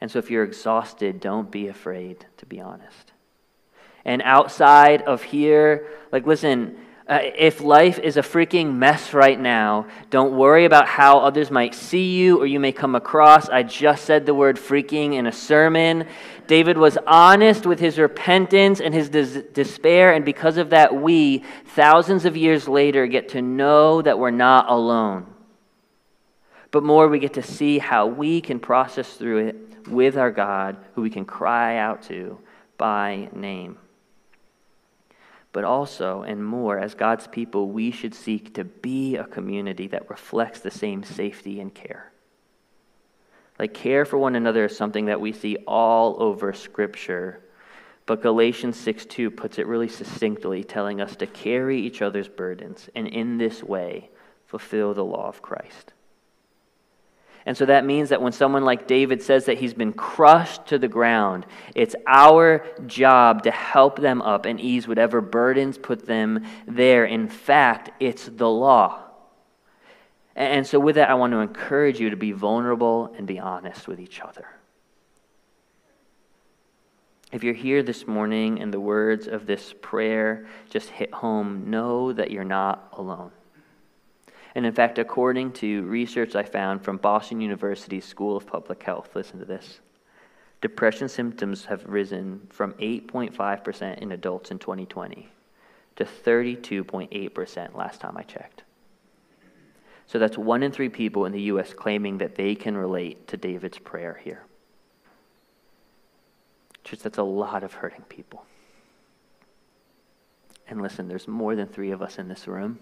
And 0.00 0.10
so 0.10 0.18
if 0.18 0.30
you're 0.30 0.44
exhausted, 0.44 1.18
don't 1.18 1.50
be 1.50 1.68
afraid, 1.68 2.26
to 2.36 2.46
be 2.46 2.60
honest. 2.60 3.12
And 4.04 4.20
outside 4.22 5.02
of 5.02 5.22
here, 5.22 5.86
like, 6.12 6.26
listen, 6.26 6.76
uh, 7.06 7.18
if 7.36 7.60
life 7.60 7.98
is 7.98 8.16
a 8.16 8.22
freaking 8.22 8.76
mess 8.76 9.12
right 9.12 9.38
now, 9.38 9.86
don't 10.08 10.36
worry 10.38 10.64
about 10.64 10.88
how 10.88 11.18
others 11.18 11.50
might 11.50 11.74
see 11.74 12.14
you 12.14 12.40
or 12.40 12.46
you 12.46 12.58
may 12.58 12.72
come 12.72 12.94
across. 12.94 13.46
I 13.50 13.62
just 13.62 14.06
said 14.06 14.24
the 14.24 14.32
word 14.34 14.56
freaking 14.56 15.12
in 15.12 15.26
a 15.26 15.32
sermon. 15.32 16.06
David 16.46 16.78
was 16.78 16.96
honest 17.06 17.66
with 17.66 17.78
his 17.78 17.98
repentance 17.98 18.80
and 18.80 18.94
his 18.94 19.10
des- 19.10 19.42
despair, 19.42 20.14
and 20.14 20.24
because 20.24 20.56
of 20.56 20.70
that, 20.70 20.94
we, 20.94 21.44
thousands 21.74 22.24
of 22.24 22.38
years 22.38 22.68
later, 22.68 23.06
get 23.06 23.28
to 23.30 23.42
know 23.42 24.00
that 24.00 24.18
we're 24.18 24.30
not 24.30 24.70
alone. 24.70 25.26
But 26.70 26.84
more, 26.84 27.08
we 27.08 27.18
get 27.18 27.34
to 27.34 27.42
see 27.42 27.78
how 27.78 28.06
we 28.06 28.40
can 28.40 28.58
process 28.58 29.12
through 29.12 29.48
it 29.48 29.88
with 29.88 30.16
our 30.16 30.30
God, 30.30 30.78
who 30.94 31.02
we 31.02 31.10
can 31.10 31.26
cry 31.26 31.76
out 31.76 32.02
to 32.04 32.38
by 32.78 33.28
name 33.34 33.78
but 35.54 35.62
also 35.62 36.22
and 36.22 36.44
more, 36.44 36.80
as 36.80 36.94
God's 36.94 37.28
people, 37.28 37.68
we 37.70 37.92
should 37.92 38.12
seek 38.12 38.54
to 38.54 38.64
be 38.64 39.16
a 39.16 39.24
community 39.24 39.86
that 39.86 40.10
reflects 40.10 40.58
the 40.58 40.70
same 40.70 41.04
safety 41.04 41.60
and 41.60 41.72
care. 41.72 42.10
Like, 43.56 43.72
care 43.72 44.04
for 44.04 44.18
one 44.18 44.34
another 44.34 44.64
is 44.64 44.76
something 44.76 45.04
that 45.04 45.20
we 45.20 45.30
see 45.30 45.56
all 45.68 46.20
over 46.20 46.52
Scripture. 46.52 47.40
But 48.04 48.20
Galatians 48.20 48.76
6 48.80 49.06
2 49.06 49.30
puts 49.30 49.60
it 49.60 49.68
really 49.68 49.86
succinctly, 49.86 50.64
telling 50.64 51.00
us 51.00 51.14
to 51.16 51.26
carry 51.28 51.80
each 51.80 52.02
other's 52.02 52.28
burdens 52.28 52.90
and 52.96 53.06
in 53.06 53.38
this 53.38 53.62
way 53.62 54.10
fulfill 54.46 54.92
the 54.92 55.04
law 55.04 55.28
of 55.28 55.40
Christ. 55.40 55.92
And 57.46 57.56
so 57.56 57.66
that 57.66 57.84
means 57.84 58.08
that 58.08 58.22
when 58.22 58.32
someone 58.32 58.64
like 58.64 58.86
David 58.86 59.22
says 59.22 59.44
that 59.46 59.58
he's 59.58 59.74
been 59.74 59.92
crushed 59.92 60.66
to 60.68 60.78
the 60.78 60.88
ground, 60.88 61.44
it's 61.74 61.94
our 62.06 62.64
job 62.86 63.42
to 63.42 63.50
help 63.50 64.00
them 64.00 64.22
up 64.22 64.46
and 64.46 64.58
ease 64.58 64.88
whatever 64.88 65.20
burdens 65.20 65.76
put 65.76 66.06
them 66.06 66.46
there. 66.66 67.04
In 67.04 67.28
fact, 67.28 67.90
it's 68.00 68.26
the 68.26 68.48
law. 68.48 69.00
And 70.34 70.66
so, 70.66 70.80
with 70.80 70.96
that, 70.96 71.10
I 71.10 71.14
want 71.14 71.32
to 71.32 71.38
encourage 71.38 72.00
you 72.00 72.10
to 72.10 72.16
be 72.16 72.32
vulnerable 72.32 73.14
and 73.16 73.26
be 73.26 73.38
honest 73.38 73.86
with 73.86 74.00
each 74.00 74.20
other. 74.20 74.46
If 77.30 77.44
you're 77.44 77.54
here 77.54 77.82
this 77.82 78.06
morning 78.06 78.60
and 78.60 78.72
the 78.72 78.80
words 78.80 79.28
of 79.28 79.46
this 79.46 79.74
prayer 79.80 80.46
just 80.70 80.88
hit 80.88 81.12
home, 81.12 81.68
know 81.70 82.12
that 82.12 82.30
you're 82.30 82.42
not 82.42 82.88
alone. 82.92 83.32
And 84.54 84.64
in 84.64 84.72
fact, 84.72 84.98
according 84.98 85.52
to 85.54 85.82
research 85.82 86.36
I 86.36 86.44
found 86.44 86.82
from 86.82 86.96
Boston 86.98 87.40
University 87.40 88.00
School 88.00 88.36
of 88.36 88.46
Public 88.46 88.82
Health, 88.82 89.10
listen 89.14 89.38
to 89.40 89.44
this. 89.44 89.80
Depression 90.60 91.08
symptoms 91.08 91.64
have 91.66 91.84
risen 91.86 92.46
from 92.50 92.72
8.5% 92.74 93.98
in 93.98 94.12
adults 94.12 94.50
in 94.50 94.58
2020 94.58 95.28
to 95.96 96.04
32.8% 96.04 97.76
last 97.76 98.00
time 98.00 98.16
I 98.16 98.22
checked. 98.22 98.62
So 100.06 100.18
that's 100.18 100.38
one 100.38 100.62
in 100.62 100.70
three 100.70 100.88
people 100.88 101.26
in 101.26 101.32
the 101.32 101.42
U.S. 101.42 101.72
claiming 101.72 102.18
that 102.18 102.34
they 102.34 102.54
can 102.54 102.76
relate 102.76 103.26
to 103.28 103.36
David's 103.36 103.78
prayer 103.78 104.20
here. 104.22 104.42
Church, 106.84 107.00
that's 107.00 107.18
a 107.18 107.22
lot 107.22 107.64
of 107.64 107.72
hurting 107.72 108.04
people. 108.08 108.44
And 110.68 110.82
listen, 110.82 111.08
there's 111.08 111.26
more 111.26 111.56
than 111.56 111.66
three 111.66 111.90
of 111.90 112.02
us 112.02 112.18
in 112.18 112.28
this 112.28 112.46
room. 112.46 112.78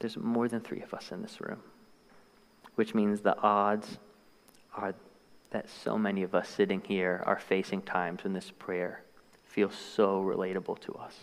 There's 0.00 0.16
more 0.16 0.48
than 0.48 0.60
three 0.60 0.80
of 0.80 0.94
us 0.94 1.10
in 1.10 1.22
this 1.22 1.40
room, 1.40 1.60
which 2.76 2.94
means 2.94 3.20
the 3.20 3.38
odds 3.38 3.98
are 4.76 4.94
that 5.50 5.68
so 5.68 5.96
many 5.96 6.22
of 6.22 6.34
us 6.34 6.48
sitting 6.48 6.82
here 6.86 7.22
are 7.26 7.38
facing 7.38 7.82
times 7.82 8.22
when 8.22 8.32
this 8.32 8.50
prayer 8.50 9.02
feels 9.44 9.74
so 9.74 10.22
relatable 10.22 10.78
to 10.80 10.92
us. 10.92 11.14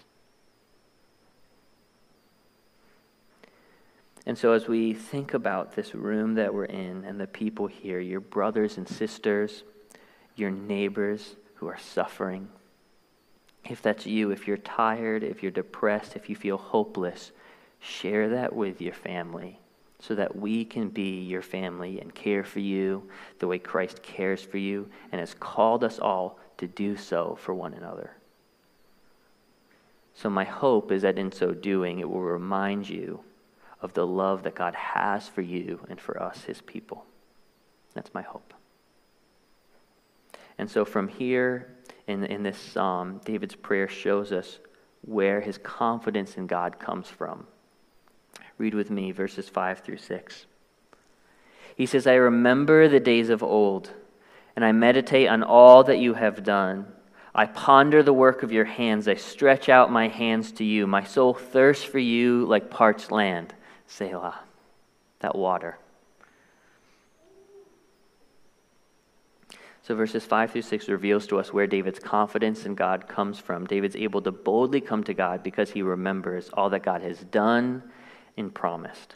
And 4.26 4.38
so, 4.38 4.54
as 4.54 4.68
we 4.68 4.96
think 4.96 5.36
about 5.36 5.76
this 5.76 5.94
room 5.94 6.34
that 6.34 6.54
we're 6.54 6.66
in 6.66 7.06
and 7.06 7.20
the 7.20 7.28
people 7.28 7.68
here, 7.68 8.00
your 8.00 8.20
brothers 8.20 8.78
and 8.78 8.88
sisters, 8.88 9.64
your 10.36 10.50
neighbors 10.50 11.36
who 11.56 11.68
are 11.68 11.78
suffering, 11.78 12.50
if 13.64 13.84
that's 13.84 14.08
you, 14.08 14.32
if 14.32 14.48
you're 14.48 14.58
tired, 14.58 15.24
if 15.24 15.44
you're 15.44 15.52
depressed, 15.52 16.16
if 16.16 16.28
you 16.28 16.36
feel 16.36 16.58
hopeless, 16.58 17.32
Share 17.80 18.30
that 18.30 18.54
with 18.54 18.82
your 18.82 18.94
family 18.94 19.60
so 20.00 20.16
that 20.16 20.36
we 20.36 20.66
can 20.66 20.90
be 20.90 21.22
your 21.22 21.42
family 21.42 22.00
and 22.00 22.14
care 22.14 22.44
for 22.44 22.60
you 22.60 23.10
the 23.40 23.48
way 23.48 23.58
Christ 23.58 24.04
cares 24.04 24.42
for 24.42 24.58
you 24.58 24.90
and 25.12 25.20
has 25.20 25.34
called 25.34 25.84
us 25.84 26.00
all 26.00 26.40
to 26.58 26.68
do 26.68 26.96
so 26.96 27.38
for 27.40 27.54
one 27.54 27.74
another. 27.74 28.12
So, 30.14 30.30
my 30.30 30.46
hope 30.46 30.92
is 30.92 31.02
that 31.02 31.18
in 31.18 31.32
so 31.32 31.52
doing, 31.52 32.00
it 32.00 32.10
will 32.10 32.22
remind 32.22 32.90
you 32.90 33.22
of 33.82 33.94
the 33.94 34.08
love 34.08 34.44
that 34.44 34.56
God 34.56 34.74
has 34.74 35.28
for 35.28 35.42
you 35.42 35.86
and 35.90 36.00
for 36.00 36.22
us, 36.22 36.44
his 36.44 36.62
people. 36.62 37.06
That's 37.94 38.14
my 38.14 38.22
hope. 38.22 38.54
And 40.58 40.72
so, 40.72 40.86
from 40.86 41.10
here 41.10 41.76
in, 42.08 42.24
in 42.24 42.44
this 42.44 42.58
psalm, 42.58 43.20
David's 43.26 43.56
prayer 43.56 43.90
shows 43.90 44.32
us 44.32 44.60
where 45.02 45.42
his 45.42 45.58
confidence 45.58 46.38
in 46.38 46.48
God 46.48 46.80
comes 46.80 47.10
from. 47.10 47.46
Read 48.58 48.74
with 48.74 48.90
me 48.90 49.12
verses 49.12 49.50
5 49.50 49.80
through 49.80 49.98
6. 49.98 50.46
He 51.76 51.86
says, 51.86 52.08
I 52.08 52.14
remember 52.14 52.88
the 52.88 53.02
days 53.02 53.30
of 53.30 53.44
old, 53.44 53.92
and 54.56 54.64
I 54.64 54.72
meditate 54.72 55.28
on 55.28 55.44
all 55.44 55.84
that 55.84 56.00
you 56.00 56.14
have 56.14 56.44
done. 56.44 56.88
I 57.34 57.48
ponder 57.48 58.02
the 58.02 58.14
work 58.14 58.44
of 58.44 58.54
your 58.54 58.64
hands. 58.64 59.10
I 59.10 59.16
stretch 59.16 59.68
out 59.68 59.92
my 59.92 60.08
hands 60.08 60.54
to 60.54 60.64
you. 60.64 60.88
My 60.88 61.04
soul 61.04 61.34
thirsts 61.34 61.84
for 61.84 62.00
you 62.00 62.46
like 62.46 62.70
parched 62.70 63.12
land. 63.12 63.54
Selah. 63.88 64.40
That 65.20 65.36
water. 65.36 65.78
So, 69.84 69.94
verses 69.96 70.26
5 70.26 70.52
through 70.52 70.62
6 70.62 70.88
reveals 70.88 71.28
to 71.28 71.38
us 71.38 71.54
where 71.54 71.68
David's 71.68 72.00
confidence 72.00 72.66
in 72.66 72.74
God 72.74 73.08
comes 73.08 73.38
from. 73.38 73.68
David's 73.68 73.96
able 73.98 74.22
to 74.22 74.32
boldly 74.32 74.82
come 74.82 75.04
to 75.04 75.14
God 75.14 75.44
because 75.44 75.70
he 75.70 75.82
remembers 75.82 76.50
all 76.54 76.70
that 76.70 76.84
God 76.84 77.02
has 77.02 77.20
done 77.20 77.84
and 78.38 78.54
promised. 78.54 79.16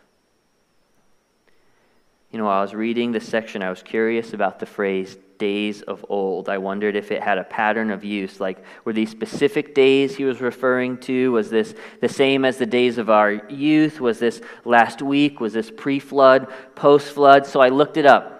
You 2.31 2.37
know, 2.37 2.45
while 2.45 2.59
I 2.59 2.61
was 2.61 2.75
reading 2.75 3.11
this 3.11 3.27
section, 3.27 3.63
I 3.63 3.69
was 3.69 3.81
curious 3.81 4.33
about 4.33 4.59
the 4.59 4.65
phrase 4.65 5.17
days 5.39 5.81
of 5.81 6.05
old. 6.09 6.47
I 6.49 6.59
wondered 6.59 6.95
if 6.95 7.11
it 7.11 7.23
had 7.23 7.39
a 7.39 7.43
pattern 7.43 7.89
of 7.89 8.03
use. 8.03 8.39
Like, 8.39 8.63
were 8.85 8.93
these 8.93 9.09
specific 9.09 9.73
days 9.73 10.15
he 10.15 10.25
was 10.25 10.41
referring 10.41 10.97
to? 10.99 11.31
Was 11.31 11.49
this 11.49 11.73
the 12.01 12.09
same 12.09 12.45
as 12.45 12.57
the 12.57 12.67
days 12.67 12.99
of 12.99 13.09
our 13.09 13.33
youth? 13.49 13.99
Was 13.99 14.19
this 14.19 14.41
last 14.63 15.01
week? 15.01 15.39
Was 15.39 15.53
this 15.53 15.71
pre 15.71 15.97
flood, 15.97 16.47
post 16.75 17.13
flood? 17.13 17.47
So 17.47 17.61
I 17.61 17.69
looked 17.69 17.97
it 17.97 18.05
up. 18.05 18.35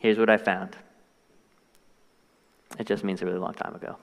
Here's 0.00 0.18
what 0.18 0.30
I 0.30 0.36
found 0.36 0.76
it 2.78 2.86
just 2.86 3.04
means 3.04 3.22
a 3.22 3.26
really 3.26 3.38
long 3.38 3.54
time 3.54 3.74
ago. 3.74 3.96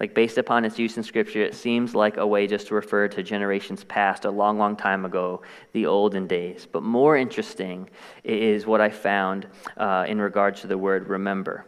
Like, 0.00 0.14
based 0.14 0.38
upon 0.38 0.64
its 0.64 0.78
use 0.78 0.96
in 0.96 1.02
Scripture, 1.02 1.42
it 1.42 1.54
seems 1.54 1.94
like 1.94 2.16
a 2.16 2.26
way 2.26 2.46
just 2.46 2.68
to 2.68 2.74
refer 2.74 3.06
to 3.08 3.22
generations 3.22 3.84
past, 3.84 4.24
a 4.24 4.30
long, 4.30 4.58
long 4.58 4.74
time 4.74 5.04
ago, 5.04 5.42
the 5.72 5.84
olden 5.84 6.26
days. 6.26 6.66
But 6.70 6.82
more 6.82 7.18
interesting 7.18 7.90
is 8.24 8.66
what 8.66 8.80
I 8.80 8.88
found 8.88 9.46
uh, 9.76 10.06
in 10.08 10.18
regards 10.18 10.62
to 10.62 10.66
the 10.66 10.78
word 10.78 11.08
remember. 11.08 11.66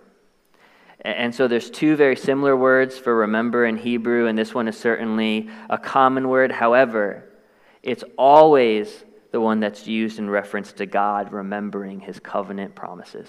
And 1.02 1.34
so 1.34 1.46
there's 1.46 1.68
two 1.68 1.94
very 1.94 2.16
similar 2.16 2.56
words 2.56 2.96
for 2.96 3.14
remember 3.14 3.66
in 3.66 3.76
Hebrew, 3.76 4.26
and 4.28 4.38
this 4.38 4.54
one 4.54 4.66
is 4.66 4.78
certainly 4.78 5.50
a 5.68 5.76
common 5.76 6.28
word. 6.28 6.52
However, 6.52 7.28
it's 7.82 8.04
always 8.16 9.04
the 9.32 9.40
one 9.40 9.60
that's 9.60 9.86
used 9.86 10.18
in 10.18 10.30
reference 10.30 10.72
to 10.74 10.86
God 10.86 11.32
remembering 11.32 12.00
his 12.00 12.18
covenant 12.18 12.74
promises. 12.74 13.28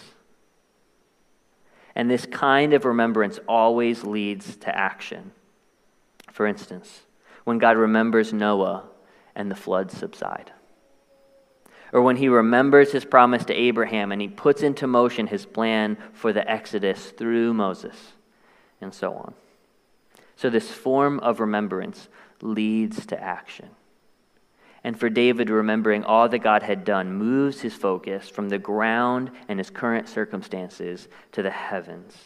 And 1.95 2.09
this 2.09 2.25
kind 2.25 2.73
of 2.73 2.85
remembrance 2.85 3.39
always 3.47 4.03
leads 4.03 4.55
to 4.57 4.75
action. 4.75 5.31
For 6.31 6.47
instance, 6.47 7.01
when 7.43 7.59
God 7.59 7.77
remembers 7.77 8.33
Noah 8.33 8.85
and 9.35 9.50
the 9.50 9.55
floods 9.55 9.97
subside. 9.97 10.51
Or 11.91 12.01
when 12.01 12.15
he 12.15 12.27
remembers 12.27 12.91
his 12.91 13.05
promise 13.05 13.45
to 13.45 13.53
Abraham 13.53 14.12
and 14.12 14.19
he 14.21 14.27
puts 14.27 14.63
into 14.63 14.88
motion 14.88 15.27
his 15.27 15.45
plan 15.45 15.97
for 16.12 16.33
the 16.33 16.50
Exodus 16.50 17.12
through 17.12 17.53
Moses, 17.53 18.13
and 18.81 18.91
so 18.93 19.13
on. 19.13 19.35
So, 20.35 20.50
this 20.50 20.71
form 20.71 21.19
of 21.19 21.39
remembrance 21.39 22.09
leads 22.41 23.05
to 23.05 23.23
action. 23.23 23.69
And 24.84 25.00
for 25.00 25.10
David, 25.10 25.50
remembering 25.50 26.04
all 26.04 26.28
that 26.28 26.40
God 26.40 26.63
had 26.63 26.84
done 26.84 27.13
moves 27.13 27.62
his 27.62 27.74
focus 27.74 28.28
from 28.28 28.50
the 28.50 28.58
ground 28.58 29.32
and 29.48 29.58
his 29.58 29.70
current 29.70 30.10
circumstances 30.10 31.08
to 31.32 31.42
the 31.42 31.52
heavens. 31.52 32.18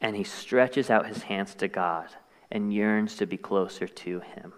And 0.00 0.16
he 0.16 0.24
stretches 0.24 0.90
out 0.90 1.06
his 1.06 1.24
hands 1.24 1.54
to 1.56 1.68
God 1.68 2.08
and 2.50 2.72
yearns 2.72 3.16
to 3.16 3.26
be 3.26 3.36
closer 3.36 3.86
to 3.86 4.20
him. 4.20 4.54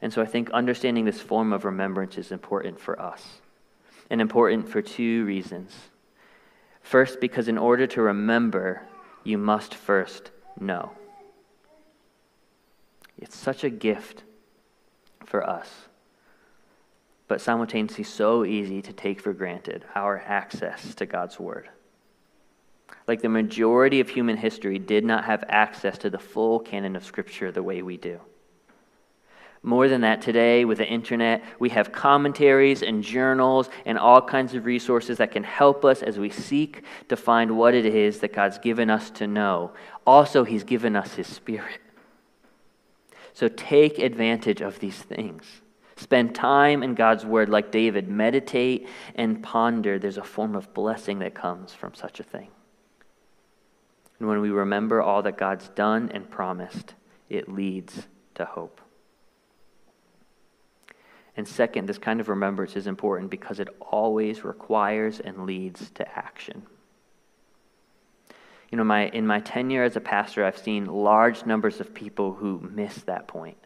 And 0.00 0.12
so 0.12 0.22
I 0.22 0.26
think 0.26 0.50
understanding 0.50 1.04
this 1.04 1.20
form 1.20 1.52
of 1.52 1.64
remembrance 1.64 2.18
is 2.18 2.30
important 2.30 2.78
for 2.78 3.00
us, 3.00 3.40
and 4.10 4.20
important 4.20 4.68
for 4.68 4.82
two 4.82 5.24
reasons. 5.24 5.74
First, 6.82 7.18
because 7.18 7.48
in 7.48 7.58
order 7.58 7.86
to 7.88 8.02
remember, 8.02 8.82
you 9.24 9.38
must 9.38 9.74
first 9.74 10.30
know. 10.60 10.92
It's 13.18 13.36
such 13.36 13.64
a 13.64 13.70
gift 13.70 14.22
for 15.24 15.48
us, 15.48 15.70
but 17.28 17.40
simultaneously 17.40 18.04
so 18.04 18.44
easy 18.44 18.82
to 18.82 18.92
take 18.92 19.20
for 19.20 19.32
granted 19.32 19.84
our 19.94 20.22
access 20.26 20.94
to 20.96 21.06
God's 21.06 21.40
Word. 21.40 21.68
Like 23.08 23.22
the 23.22 23.28
majority 23.28 24.00
of 24.00 24.08
human 24.08 24.36
history 24.36 24.78
did 24.78 25.04
not 25.04 25.24
have 25.24 25.44
access 25.48 25.98
to 25.98 26.10
the 26.10 26.18
full 26.18 26.60
canon 26.60 26.96
of 26.96 27.04
Scripture 27.04 27.50
the 27.50 27.62
way 27.62 27.82
we 27.82 27.96
do. 27.96 28.20
More 29.62 29.88
than 29.88 30.02
that, 30.02 30.22
today 30.22 30.64
with 30.64 30.78
the 30.78 30.86
internet, 30.86 31.42
we 31.58 31.70
have 31.70 31.90
commentaries 31.90 32.82
and 32.82 33.02
journals 33.02 33.68
and 33.84 33.98
all 33.98 34.22
kinds 34.22 34.54
of 34.54 34.64
resources 34.64 35.18
that 35.18 35.32
can 35.32 35.42
help 35.42 35.84
us 35.84 36.02
as 36.02 36.18
we 36.18 36.30
seek 36.30 36.82
to 37.08 37.16
find 37.16 37.58
what 37.58 37.74
it 37.74 37.86
is 37.86 38.20
that 38.20 38.32
God's 38.32 38.58
given 38.58 38.90
us 38.90 39.10
to 39.10 39.26
know. 39.26 39.72
Also, 40.06 40.44
He's 40.44 40.62
given 40.62 40.94
us 40.94 41.14
His 41.14 41.26
Spirit. 41.26 41.80
So 43.36 43.48
take 43.48 43.98
advantage 43.98 44.62
of 44.62 44.80
these 44.80 44.96
things. 44.96 45.44
Spend 45.96 46.34
time 46.34 46.82
in 46.82 46.94
God's 46.94 47.26
Word 47.26 47.50
like 47.50 47.70
David. 47.70 48.08
Meditate 48.08 48.88
and 49.14 49.42
ponder. 49.42 49.98
There's 49.98 50.16
a 50.16 50.24
form 50.24 50.56
of 50.56 50.72
blessing 50.72 51.18
that 51.18 51.34
comes 51.34 51.74
from 51.74 51.92
such 51.92 52.18
a 52.18 52.22
thing. 52.22 52.48
And 54.18 54.26
when 54.26 54.40
we 54.40 54.48
remember 54.48 55.02
all 55.02 55.20
that 55.20 55.36
God's 55.36 55.68
done 55.68 56.10
and 56.14 56.30
promised, 56.30 56.94
it 57.28 57.46
leads 57.46 58.06
to 58.36 58.46
hope. 58.46 58.80
And 61.36 61.46
second, 61.46 61.90
this 61.90 61.98
kind 61.98 62.20
of 62.20 62.30
remembrance 62.30 62.74
is 62.74 62.86
important 62.86 63.30
because 63.30 63.60
it 63.60 63.68
always 63.82 64.44
requires 64.44 65.20
and 65.20 65.44
leads 65.44 65.90
to 65.90 66.18
action. 66.18 66.62
You 68.70 68.78
know, 68.78 68.84
my, 68.84 69.08
in 69.08 69.26
my 69.26 69.40
tenure 69.40 69.84
as 69.84 69.96
a 69.96 70.00
pastor, 70.00 70.44
I've 70.44 70.58
seen 70.58 70.86
large 70.86 71.46
numbers 71.46 71.80
of 71.80 71.94
people 71.94 72.34
who 72.34 72.68
miss 72.72 72.96
that 73.02 73.28
point. 73.28 73.58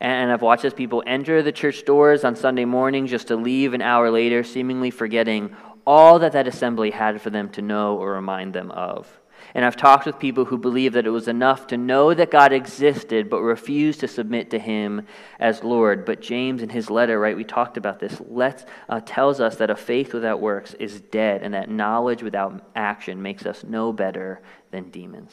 And 0.00 0.30
I've 0.30 0.42
watched 0.42 0.64
as 0.64 0.74
people 0.74 1.02
enter 1.06 1.42
the 1.42 1.52
church 1.52 1.84
doors 1.84 2.24
on 2.24 2.36
Sunday 2.36 2.64
morning 2.64 3.06
just 3.06 3.28
to 3.28 3.36
leave 3.36 3.74
an 3.74 3.82
hour 3.82 4.10
later, 4.10 4.44
seemingly 4.44 4.90
forgetting 4.90 5.56
all 5.86 6.18
that 6.20 6.32
that 6.32 6.46
assembly 6.46 6.90
had 6.90 7.20
for 7.20 7.30
them 7.30 7.48
to 7.50 7.62
know 7.62 7.96
or 7.96 8.12
remind 8.12 8.52
them 8.54 8.70
of. 8.70 9.08
And 9.52 9.64
I've 9.64 9.76
talked 9.76 10.06
with 10.06 10.18
people 10.18 10.46
who 10.46 10.58
believe 10.58 10.94
that 10.94 11.06
it 11.06 11.10
was 11.10 11.28
enough 11.28 11.66
to 11.68 11.76
know 11.76 12.14
that 12.14 12.30
God 12.30 12.52
existed 12.52 13.28
but 13.28 13.40
refused 13.40 14.00
to 14.00 14.08
submit 14.08 14.50
to 14.50 14.58
him 14.58 15.06
as 15.38 15.62
Lord. 15.62 16.04
But 16.04 16.20
James, 16.20 16.62
in 16.62 16.70
his 16.70 16.90
letter, 16.90 17.20
right, 17.20 17.36
we 17.36 17.44
talked 17.44 17.76
about 17.76 18.00
this, 18.00 18.20
let, 18.28 18.68
uh, 18.88 19.00
tells 19.04 19.40
us 19.40 19.56
that 19.56 19.70
a 19.70 19.76
faith 19.76 20.14
without 20.14 20.40
works 20.40 20.74
is 20.74 21.00
dead 21.00 21.42
and 21.42 21.54
that 21.54 21.70
knowledge 21.70 22.22
without 22.22 22.64
action 22.74 23.20
makes 23.20 23.46
us 23.46 23.62
no 23.62 23.92
better 23.92 24.40
than 24.70 24.90
demons. 24.90 25.32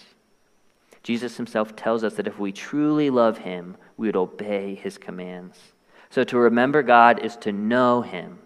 Jesus 1.03 1.37
himself 1.37 1.75
tells 1.75 2.03
us 2.03 2.13
that 2.15 2.27
if 2.27 2.37
we 2.37 2.51
truly 2.51 3.09
love 3.09 3.39
him, 3.39 3.75
we 3.97 4.07
would 4.07 4.15
obey 4.15 4.75
his 4.75 4.97
commands. 4.97 5.57
So 6.11 6.23
to 6.25 6.37
remember 6.37 6.83
God 6.83 7.19
is 7.19 7.37
to 7.37 7.51
know 7.51 8.01
him 8.01 8.39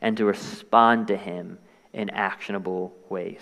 and 0.00 0.16
to 0.18 0.24
respond 0.24 1.08
to 1.08 1.16
him 1.16 1.58
in 1.92 2.10
actionable 2.10 2.94
ways. 3.08 3.40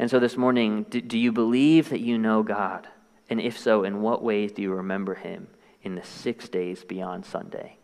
And 0.00 0.10
so 0.10 0.18
this 0.18 0.38
morning, 0.38 0.86
do, 0.88 0.98
do 1.02 1.18
you 1.18 1.30
believe 1.30 1.90
that 1.90 2.00
you 2.00 2.16
know 2.16 2.42
God? 2.42 2.88
And 3.28 3.38
if 3.38 3.58
so, 3.58 3.84
in 3.84 4.00
what 4.00 4.22
ways 4.22 4.50
do 4.50 4.62
you 4.62 4.72
remember 4.72 5.14
him 5.14 5.46
in 5.82 5.94
the 5.94 6.02
six 6.02 6.48
days 6.48 6.82
beyond 6.84 7.26
Sunday 7.26 7.76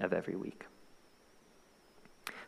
of 0.00 0.12
every 0.12 0.36
week? 0.36 0.66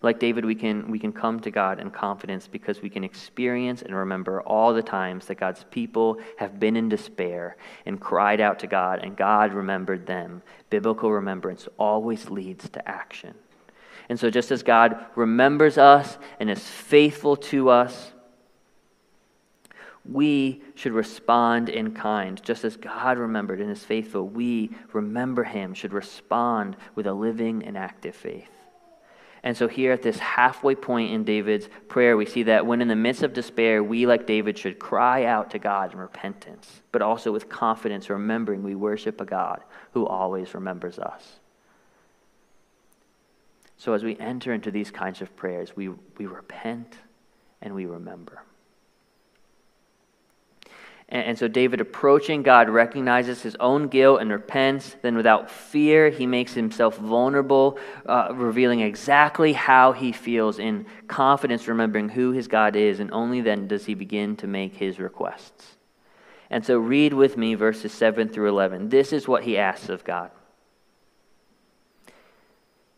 Like 0.02 0.18
David, 0.18 0.44
we 0.44 0.54
can, 0.54 0.90
we 0.90 0.98
can 0.98 1.10
come 1.10 1.40
to 1.40 1.50
God 1.50 1.80
in 1.80 1.90
confidence 1.90 2.46
because 2.46 2.82
we 2.82 2.90
can 2.90 3.02
experience 3.02 3.80
and 3.80 3.96
remember 3.96 4.42
all 4.42 4.74
the 4.74 4.82
times 4.82 5.24
that 5.24 5.36
God's 5.36 5.64
people 5.70 6.18
have 6.36 6.60
been 6.60 6.76
in 6.76 6.90
despair 6.90 7.56
and 7.86 7.98
cried 7.98 8.42
out 8.42 8.58
to 8.58 8.66
God, 8.66 8.98
and 9.02 9.16
God 9.16 9.54
remembered 9.54 10.04
them. 10.04 10.42
Biblical 10.68 11.10
remembrance 11.10 11.66
always 11.78 12.28
leads 12.28 12.68
to 12.68 12.86
action. 12.86 13.36
And 14.10 14.20
so, 14.20 14.28
just 14.28 14.50
as 14.50 14.62
God 14.62 15.02
remembers 15.16 15.78
us 15.78 16.18
and 16.38 16.50
is 16.50 16.62
faithful 16.62 17.36
to 17.36 17.70
us, 17.70 18.12
we 20.04 20.60
should 20.74 20.92
respond 20.92 21.68
in 21.68 21.94
kind. 21.94 22.42
Just 22.42 22.64
as 22.64 22.76
God 22.76 23.18
remembered 23.18 23.60
and 23.60 23.70
is 23.70 23.84
faithful, 23.84 24.26
we 24.26 24.70
remember 24.92 25.44
him, 25.44 25.74
should 25.74 25.92
respond 25.92 26.76
with 26.94 27.06
a 27.06 27.12
living 27.12 27.64
and 27.64 27.78
active 27.78 28.16
faith. 28.16 28.50
And 29.44 29.56
so, 29.56 29.66
here 29.66 29.90
at 29.90 30.02
this 30.02 30.18
halfway 30.20 30.76
point 30.76 31.12
in 31.12 31.24
David's 31.24 31.68
prayer, 31.88 32.16
we 32.16 32.26
see 32.26 32.44
that 32.44 32.64
when 32.64 32.80
in 32.80 32.86
the 32.86 32.94
midst 32.94 33.24
of 33.24 33.32
despair, 33.32 33.82
we, 33.82 34.06
like 34.06 34.24
David, 34.24 34.56
should 34.56 34.78
cry 34.78 35.24
out 35.24 35.50
to 35.50 35.58
God 35.58 35.92
in 35.92 35.98
repentance, 35.98 36.80
but 36.92 37.02
also 37.02 37.32
with 37.32 37.48
confidence, 37.48 38.08
remembering 38.08 38.62
we 38.62 38.76
worship 38.76 39.20
a 39.20 39.24
God 39.24 39.62
who 39.94 40.06
always 40.06 40.54
remembers 40.54 41.00
us. 41.00 41.40
So, 43.78 43.94
as 43.94 44.04
we 44.04 44.16
enter 44.18 44.52
into 44.52 44.70
these 44.70 44.92
kinds 44.92 45.20
of 45.22 45.34
prayers, 45.34 45.74
we, 45.74 45.88
we 46.18 46.26
repent 46.26 46.96
and 47.60 47.74
we 47.74 47.86
remember. 47.86 48.42
And, 51.12 51.26
and 51.26 51.38
so 51.38 51.46
David, 51.46 51.80
approaching 51.80 52.42
God, 52.42 52.68
recognizes 52.68 53.42
his 53.42 53.54
own 53.60 53.86
guilt 53.88 54.20
and 54.20 54.32
repents. 54.32 54.96
Then, 55.02 55.14
without 55.14 55.50
fear, 55.50 56.08
he 56.08 56.26
makes 56.26 56.54
himself 56.54 56.96
vulnerable, 56.96 57.78
uh, 58.06 58.30
revealing 58.32 58.80
exactly 58.80 59.52
how 59.52 59.92
he 59.92 60.10
feels 60.10 60.58
in 60.58 60.86
confidence, 61.06 61.68
remembering 61.68 62.08
who 62.08 62.32
his 62.32 62.48
God 62.48 62.74
is. 62.74 62.98
And 62.98 63.12
only 63.12 63.42
then 63.42 63.68
does 63.68 63.84
he 63.84 63.94
begin 63.94 64.36
to 64.36 64.46
make 64.48 64.74
his 64.74 64.98
requests. 64.98 65.76
And 66.50 66.64
so, 66.64 66.78
read 66.78 67.12
with 67.12 67.36
me 67.36 67.54
verses 67.54 67.92
7 67.92 68.28
through 68.30 68.48
11. 68.48 68.88
This 68.88 69.12
is 69.12 69.28
what 69.28 69.44
he 69.44 69.58
asks 69.58 69.90
of 69.90 70.04
God. 70.04 70.30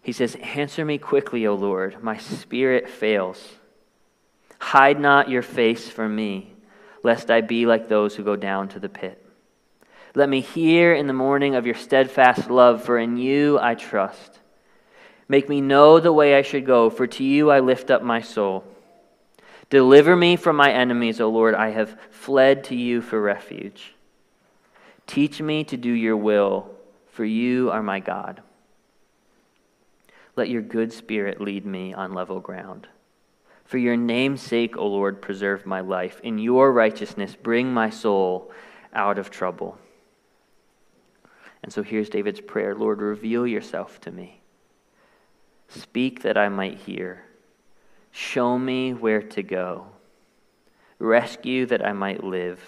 He 0.02 0.12
says, 0.12 0.36
Answer 0.36 0.84
me 0.84 0.98
quickly, 0.98 1.46
O 1.46 1.54
Lord. 1.54 2.02
My 2.02 2.18
spirit 2.18 2.88
fails. 2.88 3.54
Hide 4.60 5.00
not 5.00 5.28
your 5.28 5.42
face 5.42 5.88
from 5.88 6.14
me 6.14 6.53
lest 7.04 7.30
I 7.30 7.42
be 7.42 7.66
like 7.66 7.88
those 7.88 8.16
who 8.16 8.24
go 8.24 8.34
down 8.34 8.68
to 8.70 8.80
the 8.80 8.88
pit. 8.88 9.24
Let 10.16 10.28
me 10.28 10.40
hear 10.40 10.94
in 10.94 11.06
the 11.06 11.12
morning 11.12 11.54
of 11.54 11.66
your 11.66 11.74
steadfast 11.74 12.50
love, 12.50 12.82
for 12.82 12.98
in 12.98 13.16
you 13.16 13.58
I 13.60 13.76
trust. 13.76 14.40
Make 15.28 15.48
me 15.48 15.60
know 15.60 16.00
the 16.00 16.12
way 16.12 16.34
I 16.36 16.42
should 16.42 16.66
go, 16.66 16.90
for 16.90 17.06
to 17.06 17.22
you 17.22 17.50
I 17.50 17.60
lift 17.60 17.90
up 17.90 18.02
my 18.02 18.20
soul. 18.20 18.64
Deliver 19.70 20.16
me 20.16 20.36
from 20.36 20.56
my 20.56 20.72
enemies, 20.72 21.20
O 21.20 21.28
Lord. 21.28 21.54
I 21.54 21.70
have 21.70 21.98
fled 22.10 22.64
to 22.64 22.76
you 22.76 23.00
for 23.00 23.20
refuge. 23.20 23.94
Teach 25.06 25.40
me 25.40 25.64
to 25.64 25.76
do 25.76 25.90
your 25.90 26.16
will, 26.16 26.70
for 27.10 27.24
you 27.24 27.70
are 27.70 27.82
my 27.82 28.00
God. 28.00 28.40
Let 30.36 30.48
your 30.48 30.62
good 30.62 30.92
spirit 30.92 31.40
lead 31.40 31.66
me 31.66 31.92
on 31.92 32.14
level 32.14 32.40
ground. 32.40 32.88
For 33.64 33.78
your 33.78 33.96
name's 33.96 34.42
sake, 34.42 34.76
O 34.76 34.86
Lord, 34.86 35.22
preserve 35.22 35.66
my 35.66 35.80
life. 35.80 36.20
In 36.22 36.38
your 36.38 36.72
righteousness, 36.72 37.36
bring 37.40 37.72
my 37.72 37.90
soul 37.90 38.52
out 38.92 39.18
of 39.18 39.30
trouble. 39.30 39.78
And 41.62 41.72
so 41.72 41.82
here's 41.82 42.10
David's 42.10 42.40
prayer 42.40 42.74
Lord, 42.74 43.00
reveal 43.00 43.46
yourself 43.46 44.00
to 44.02 44.10
me. 44.10 44.42
Speak 45.68 46.22
that 46.22 46.36
I 46.36 46.48
might 46.48 46.76
hear. 46.76 47.24
Show 48.12 48.58
me 48.58 48.92
where 48.92 49.22
to 49.22 49.42
go. 49.42 49.86
Rescue 50.98 51.66
that 51.66 51.84
I 51.84 51.92
might 51.92 52.22
live. 52.22 52.60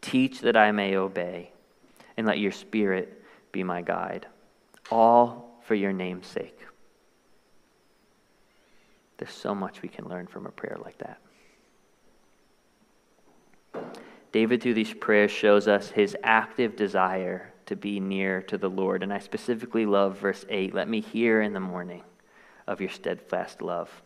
Teach 0.00 0.40
that 0.40 0.56
I 0.56 0.72
may 0.72 0.96
obey. 0.96 1.50
And 2.16 2.26
let 2.26 2.38
your 2.38 2.52
spirit 2.52 3.22
be 3.50 3.62
my 3.64 3.82
guide. 3.82 4.26
All 4.90 5.60
for 5.64 5.74
your 5.74 5.92
name's 5.92 6.26
sake. 6.26 6.58
There's 9.22 9.32
so 9.32 9.54
much 9.54 9.82
we 9.82 9.88
can 9.88 10.08
learn 10.08 10.26
from 10.26 10.46
a 10.46 10.50
prayer 10.50 10.76
like 10.82 10.98
that. 10.98 11.20
David, 14.32 14.60
through 14.60 14.74
these 14.74 14.92
prayers, 14.92 15.30
shows 15.30 15.68
us 15.68 15.90
his 15.90 16.16
active 16.24 16.74
desire 16.74 17.52
to 17.66 17.76
be 17.76 18.00
near 18.00 18.42
to 18.42 18.58
the 18.58 18.68
Lord. 18.68 19.04
And 19.04 19.12
I 19.12 19.20
specifically 19.20 19.86
love 19.86 20.18
verse 20.18 20.44
8 20.48 20.74
Let 20.74 20.88
me 20.88 21.00
hear 21.00 21.40
in 21.40 21.52
the 21.52 21.60
morning 21.60 22.02
of 22.66 22.80
your 22.80 22.90
steadfast 22.90 23.62
love. 23.62 24.02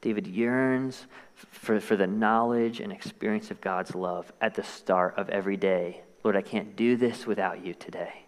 David 0.00 0.28
yearns 0.28 1.08
for, 1.34 1.80
for 1.80 1.96
the 1.96 2.06
knowledge 2.06 2.78
and 2.78 2.92
experience 2.92 3.50
of 3.50 3.60
God's 3.60 3.96
love 3.96 4.32
at 4.40 4.54
the 4.54 4.62
start 4.62 5.18
of 5.18 5.28
every 5.30 5.56
day 5.56 6.02
Lord, 6.22 6.36
I 6.36 6.42
can't 6.42 6.76
do 6.76 6.96
this 6.96 7.26
without 7.26 7.66
you 7.66 7.74
today. 7.74 8.26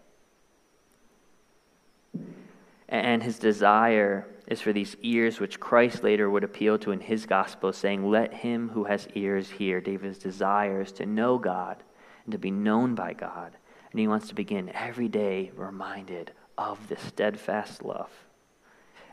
And 2.92 3.22
his 3.22 3.38
desire 3.38 4.26
is 4.46 4.60
for 4.60 4.74
these 4.74 4.96
ears, 5.00 5.40
which 5.40 5.58
Christ 5.58 6.04
later 6.04 6.28
would 6.28 6.44
appeal 6.44 6.78
to 6.80 6.92
in 6.92 7.00
his 7.00 7.24
gospel, 7.24 7.72
saying, 7.72 8.04
Let 8.04 8.34
him 8.34 8.68
who 8.68 8.84
has 8.84 9.08
ears 9.14 9.48
hear. 9.48 9.80
David's 9.80 10.18
desire 10.18 10.82
is 10.82 10.92
to 10.92 11.06
know 11.06 11.38
God 11.38 11.82
and 12.26 12.32
to 12.32 12.38
be 12.38 12.50
known 12.50 12.94
by 12.94 13.14
God. 13.14 13.56
And 13.90 13.98
he 13.98 14.08
wants 14.08 14.28
to 14.28 14.34
begin 14.34 14.70
every 14.74 15.08
day 15.08 15.52
reminded 15.56 16.32
of 16.58 16.86
this 16.88 17.00
steadfast 17.00 17.82
love. 17.82 18.10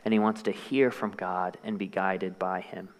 And 0.04 0.12
he 0.12 0.20
wants 0.20 0.42
to 0.42 0.52
hear 0.52 0.90
from 0.90 1.12
God 1.12 1.56
and 1.64 1.78
be 1.78 1.86
guided 1.86 2.38
by 2.38 2.60
him. 2.60 2.90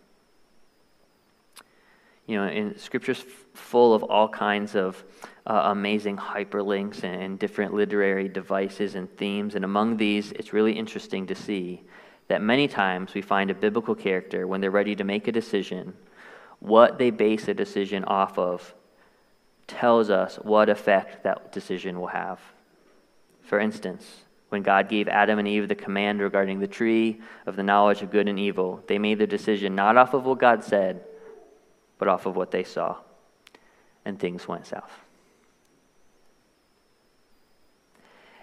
You 2.30 2.36
know, 2.36 2.46
in 2.46 2.78
scripture's 2.78 3.24
full 3.54 3.92
of 3.92 4.04
all 4.04 4.28
kinds 4.28 4.76
of 4.76 5.02
uh, 5.48 5.62
amazing 5.64 6.16
hyperlinks 6.16 7.02
and, 7.02 7.20
and 7.20 7.38
different 7.40 7.74
literary 7.74 8.28
devices 8.28 8.94
and 8.94 9.10
themes. 9.16 9.56
And 9.56 9.64
among 9.64 9.96
these, 9.96 10.30
it's 10.30 10.52
really 10.52 10.72
interesting 10.72 11.26
to 11.26 11.34
see 11.34 11.82
that 12.28 12.40
many 12.40 12.68
times 12.68 13.14
we 13.14 13.20
find 13.20 13.50
a 13.50 13.54
biblical 13.54 13.96
character 13.96 14.46
when 14.46 14.60
they're 14.60 14.70
ready 14.70 14.94
to 14.94 15.02
make 15.02 15.26
a 15.26 15.32
decision, 15.32 15.92
what 16.60 16.98
they 16.98 17.10
base 17.10 17.48
a 17.48 17.54
decision 17.54 18.04
off 18.04 18.38
of 18.38 18.76
tells 19.66 20.08
us 20.08 20.36
what 20.36 20.68
effect 20.68 21.24
that 21.24 21.50
decision 21.50 21.98
will 21.98 22.06
have. 22.06 22.38
For 23.42 23.58
instance, 23.58 24.06
when 24.50 24.62
God 24.62 24.88
gave 24.88 25.08
Adam 25.08 25.40
and 25.40 25.48
Eve 25.48 25.66
the 25.66 25.74
command 25.74 26.20
regarding 26.20 26.60
the 26.60 26.68
tree 26.68 27.20
of 27.46 27.56
the 27.56 27.64
knowledge 27.64 28.02
of 28.02 28.12
good 28.12 28.28
and 28.28 28.38
evil, 28.38 28.84
they 28.86 28.98
made 28.98 29.18
their 29.18 29.26
decision 29.26 29.74
not 29.74 29.96
off 29.96 30.14
of 30.14 30.26
what 30.26 30.38
God 30.38 30.62
said, 30.62 31.04
but 32.00 32.08
off 32.08 32.26
of 32.26 32.34
what 32.34 32.50
they 32.50 32.64
saw. 32.64 32.96
And 34.04 34.18
things 34.18 34.48
went 34.48 34.66
south. 34.66 34.90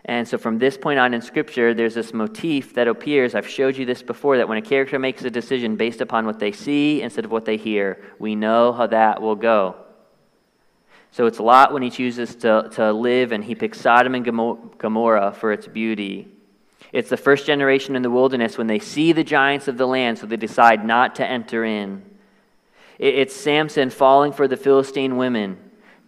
And 0.06 0.26
so 0.26 0.38
from 0.38 0.58
this 0.58 0.78
point 0.78 1.00
on 1.00 1.14
in 1.14 1.22
Scripture, 1.22 1.74
there's 1.74 1.96
this 1.96 2.14
motif 2.14 2.76
that 2.76 2.88
appears. 2.88 3.36
I've 3.36 3.50
showed 3.50 3.76
you 3.76 3.86
this 3.86 4.02
before 4.02 4.38
that 4.38 4.48
when 4.48 4.58
a 4.58 4.62
character 4.62 4.98
makes 4.98 5.24
a 5.24 5.30
decision 5.30 5.76
based 5.76 6.00
upon 6.00 6.26
what 6.26 6.40
they 6.40 6.54
see 6.54 7.02
instead 7.02 7.26
of 7.26 7.32
what 7.32 7.44
they 7.44 7.58
hear, 7.58 8.02
we 8.18 8.36
know 8.36 8.72
how 8.72 8.88
that 8.88 9.22
will 9.22 9.36
go. 9.36 9.76
So 11.12 11.26
it's 11.26 11.40
Lot 11.40 11.74
when 11.74 11.82
he 11.82 11.90
chooses 11.90 12.36
to, 12.36 12.70
to 12.74 12.94
live 12.94 13.34
and 13.34 13.44
he 13.44 13.56
picks 13.56 13.82
Sodom 13.82 14.16
and 14.16 14.24
Gomorrah 14.78 15.34
for 15.34 15.52
its 15.52 15.68
beauty. 15.68 16.30
It's 16.94 17.10
the 17.10 17.18
first 17.18 17.46
generation 17.46 17.96
in 17.96 18.02
the 18.02 18.12
wilderness 18.12 18.58
when 18.58 18.68
they 18.68 18.80
see 18.80 19.12
the 19.12 19.24
giants 19.24 19.68
of 19.68 19.78
the 19.78 19.88
land, 19.88 20.20
so 20.20 20.28
they 20.28 20.38
decide 20.38 20.86
not 20.86 21.16
to 21.16 21.26
enter 21.26 21.66
in. 21.66 22.17
It's 23.00 23.36
Samson 23.36 23.90
falling 23.90 24.32
for 24.32 24.48
the 24.48 24.58
Philistine 24.58 25.18
women. 25.18 25.58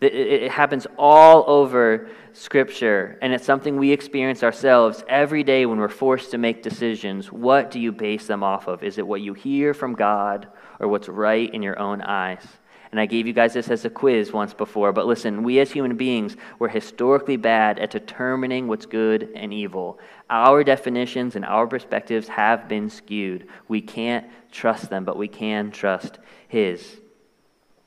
It 0.02 0.50
happens 0.52 0.88
all 0.98 1.44
over 1.48 2.08
Scripture, 2.32 3.18
and 3.22 3.34
it's 3.34 3.46
something 3.46 3.78
we 3.78 3.92
experience 3.92 4.44
ourselves 4.44 5.04
every 5.10 5.44
day 5.44 5.66
when 5.66 5.78
we're 5.78 5.90
forced 5.90 6.32
to 6.32 6.38
make 6.38 6.64
decisions. 6.64 7.32
What 7.32 7.70
do 7.70 7.80
you 7.80 7.92
base 7.92 8.26
them 8.26 8.42
off 8.42 8.68
of? 8.68 8.82
Is 8.82 8.98
it 8.98 9.06
what 9.06 9.22
you 9.22 9.34
hear 9.34 9.74
from 9.74 9.94
God 9.94 10.48
or 10.80 10.88
what's 10.88 11.10
right 11.10 11.54
in 11.54 11.62
your 11.62 11.78
own 11.78 12.02
eyes? 12.02 12.46
And 12.92 13.00
I 13.00 13.06
gave 13.06 13.28
you 13.28 13.34
guys 13.34 13.54
this 13.54 13.70
as 13.70 13.86
a 13.86 13.90
quiz 13.90 14.34
once 14.34 14.54
before, 14.54 14.92
but 14.92 15.06
listen, 15.06 15.44
we 15.44 15.60
as 15.60 15.72
human 15.72 15.96
beings, 15.96 16.36
we're 16.58 16.70
historically 16.70 17.38
bad 17.38 17.78
at 17.78 17.92
determining 17.92 18.68
what's 18.68 18.88
good 18.88 19.30
and 19.36 19.54
evil. 19.54 20.00
Our 20.30 20.64
definitions 20.64 21.36
and 21.36 21.46
our 21.46 21.68
perspectives 21.68 22.28
have 22.30 22.68
been 22.68 22.90
skewed. 22.90 23.48
We 23.68 23.82
can't 23.82 24.26
trust 24.52 24.90
them, 24.90 25.06
but 25.06 25.18
we 25.18 25.28
can 25.28 25.70
trust 25.70 26.18
His. 26.48 26.98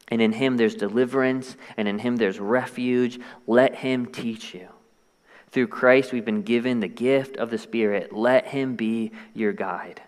And 0.06 0.22
in 0.22 0.32
Him 0.32 0.56
there's 0.56 0.76
deliverance, 0.76 1.56
and 1.76 1.88
in 1.88 1.98
Him 1.98 2.14
there's 2.16 2.38
refuge. 2.38 3.18
Let 3.48 3.74
Him 3.74 4.06
teach 4.06 4.54
you. 4.54 4.68
Through 5.50 5.66
Christ, 5.66 6.12
we've 6.12 6.24
been 6.24 6.42
given 6.42 6.78
the 6.78 6.88
gift 6.88 7.36
of 7.38 7.50
the 7.50 7.58
Spirit. 7.58 8.12
Let 8.12 8.46
Him 8.46 8.76
be 8.76 9.10
your 9.34 9.52
guide. 9.52 10.00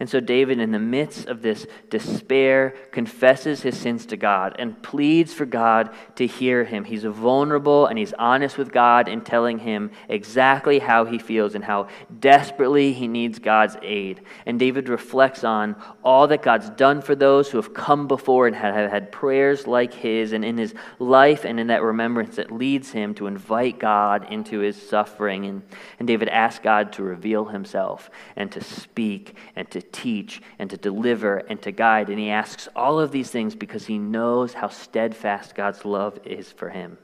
And 0.00 0.08
so 0.08 0.18
David, 0.18 0.58
in 0.60 0.72
the 0.72 0.78
midst 0.78 1.28
of 1.28 1.42
this 1.42 1.66
despair, 1.90 2.74
confesses 2.90 3.60
his 3.60 3.76
sins 3.76 4.06
to 4.06 4.16
God 4.16 4.56
and 4.58 4.82
pleads 4.82 5.34
for 5.34 5.44
God 5.44 5.90
to 6.16 6.26
hear 6.26 6.64
him. 6.64 6.84
He's 6.84 7.04
vulnerable 7.04 7.84
and 7.84 7.98
he's 7.98 8.14
honest 8.14 8.56
with 8.56 8.72
God 8.72 9.08
in 9.08 9.20
telling 9.20 9.58
him 9.58 9.90
exactly 10.08 10.78
how 10.78 11.04
he 11.04 11.18
feels 11.18 11.54
and 11.54 11.62
how 11.62 11.88
desperately 12.18 12.94
he 12.94 13.08
needs 13.08 13.38
God's 13.38 13.76
aid. 13.82 14.22
And 14.46 14.58
David 14.58 14.88
reflects 14.88 15.44
on 15.44 15.76
all 16.02 16.26
that 16.28 16.42
God's 16.42 16.70
done 16.70 17.02
for 17.02 17.14
those 17.14 17.50
who 17.50 17.58
have 17.58 17.74
come 17.74 18.08
before 18.08 18.46
and 18.46 18.56
have 18.56 18.90
had 18.90 19.12
prayers 19.12 19.66
like 19.66 19.92
his, 19.92 20.32
and 20.32 20.44
in 20.46 20.56
his 20.56 20.72
life 20.98 21.44
and 21.44 21.60
in 21.60 21.66
that 21.66 21.82
remembrance 21.82 22.36
that 22.36 22.50
leads 22.50 22.90
him 22.90 23.14
to 23.16 23.26
invite 23.26 23.78
God 23.78 24.32
into 24.32 24.60
his 24.60 24.80
suffering. 24.80 25.44
And, 25.44 25.62
and 25.98 26.08
David 26.08 26.30
asks 26.30 26.64
God 26.64 26.94
to 26.94 27.02
reveal 27.02 27.44
himself 27.44 28.08
and 28.34 28.50
to 28.52 28.64
speak 28.64 29.36
and 29.56 29.70
to 29.72 29.89
teach 29.92 30.40
and 30.58 30.70
to 30.70 30.76
deliver 30.76 31.38
and 31.38 31.60
to 31.62 31.72
guide. 31.72 32.08
And 32.08 32.18
he 32.18 32.30
asks 32.30 32.68
all 32.74 32.98
of 32.98 33.12
these 33.12 33.30
things 33.30 33.54
because 33.54 33.86
he 33.86 33.98
knows 33.98 34.54
how 34.54 34.68
steadfast 34.68 35.54
God's 35.54 35.84
love 35.84 36.18
is 36.24 36.50
for 36.50 36.70
him. 36.70 36.98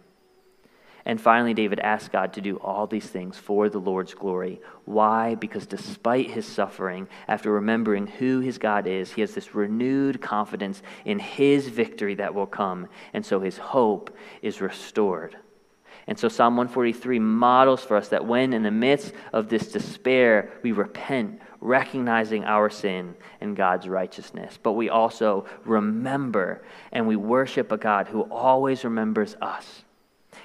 And 1.06 1.20
finally, 1.20 1.54
David 1.54 1.78
asks 1.78 2.08
God 2.08 2.32
to 2.32 2.40
do 2.40 2.56
all 2.56 2.88
these 2.88 3.06
things 3.06 3.38
for 3.38 3.68
the 3.68 3.78
Lord's 3.78 4.12
glory. 4.12 4.60
Why? 4.86 5.36
Because 5.36 5.64
despite 5.64 6.32
his 6.32 6.44
suffering, 6.44 7.06
after 7.28 7.52
remembering 7.52 8.08
who 8.08 8.40
his 8.40 8.58
God 8.58 8.88
is, 8.88 9.12
he 9.12 9.20
has 9.20 9.32
this 9.32 9.54
renewed 9.54 10.20
confidence 10.20 10.82
in 11.04 11.20
his 11.20 11.68
victory 11.68 12.16
that 12.16 12.34
will 12.34 12.46
come. 12.46 12.88
And 13.12 13.24
so 13.24 13.38
his 13.38 13.56
hope 13.56 14.16
is 14.42 14.60
restored. 14.60 15.36
And 16.08 16.18
so 16.18 16.28
Psalm 16.28 16.56
143 16.56 17.20
models 17.20 17.82
for 17.82 17.96
us 17.96 18.08
that 18.08 18.26
when 18.26 18.52
in 18.52 18.64
the 18.64 18.70
midst 18.72 19.12
of 19.32 19.48
this 19.48 19.70
despair, 19.70 20.52
we 20.62 20.72
repent, 20.72 21.40
recognizing 21.66 22.44
our 22.44 22.70
sin 22.70 23.14
and 23.40 23.56
God's 23.56 23.88
righteousness. 23.88 24.58
But 24.62 24.72
we 24.72 24.88
also 24.88 25.46
remember 25.64 26.62
and 26.92 27.08
we 27.08 27.16
worship 27.16 27.72
a 27.72 27.76
God 27.76 28.06
who 28.08 28.22
always 28.22 28.84
remembers 28.84 29.36
us. 29.42 29.82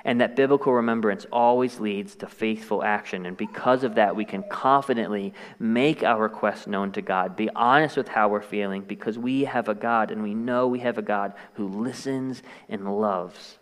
And 0.03 0.19
that 0.21 0.35
biblical 0.35 0.73
remembrance 0.73 1.27
always 1.31 1.79
leads 1.79 2.15
to 2.15 2.27
faithful 2.27 2.83
action. 2.83 3.27
And 3.27 3.37
because 3.37 3.83
of 3.83 3.95
that, 3.95 4.15
we 4.15 4.25
can 4.25 4.41
confidently 4.43 5.33
make 5.59 6.01
our 6.01 6.23
requests 6.23 6.65
known 6.65 6.91
to 6.93 7.03
God, 7.03 7.35
be 7.35 7.49
honest 7.55 7.97
with 7.97 8.07
how 8.07 8.29
we're 8.29 8.41
feeling, 8.41 8.81
because 8.81 9.19
we 9.19 9.43
have 9.43 9.69
a 9.69 9.75
God 9.75 10.09
and 10.09 10.23
we 10.23 10.33
know 10.33 10.67
we 10.67 10.79
have 10.79 10.97
a 10.97 11.03
God 11.03 11.33
who 11.53 11.67
listens 11.67 12.41
and 12.67 12.99
loves. 12.99 13.59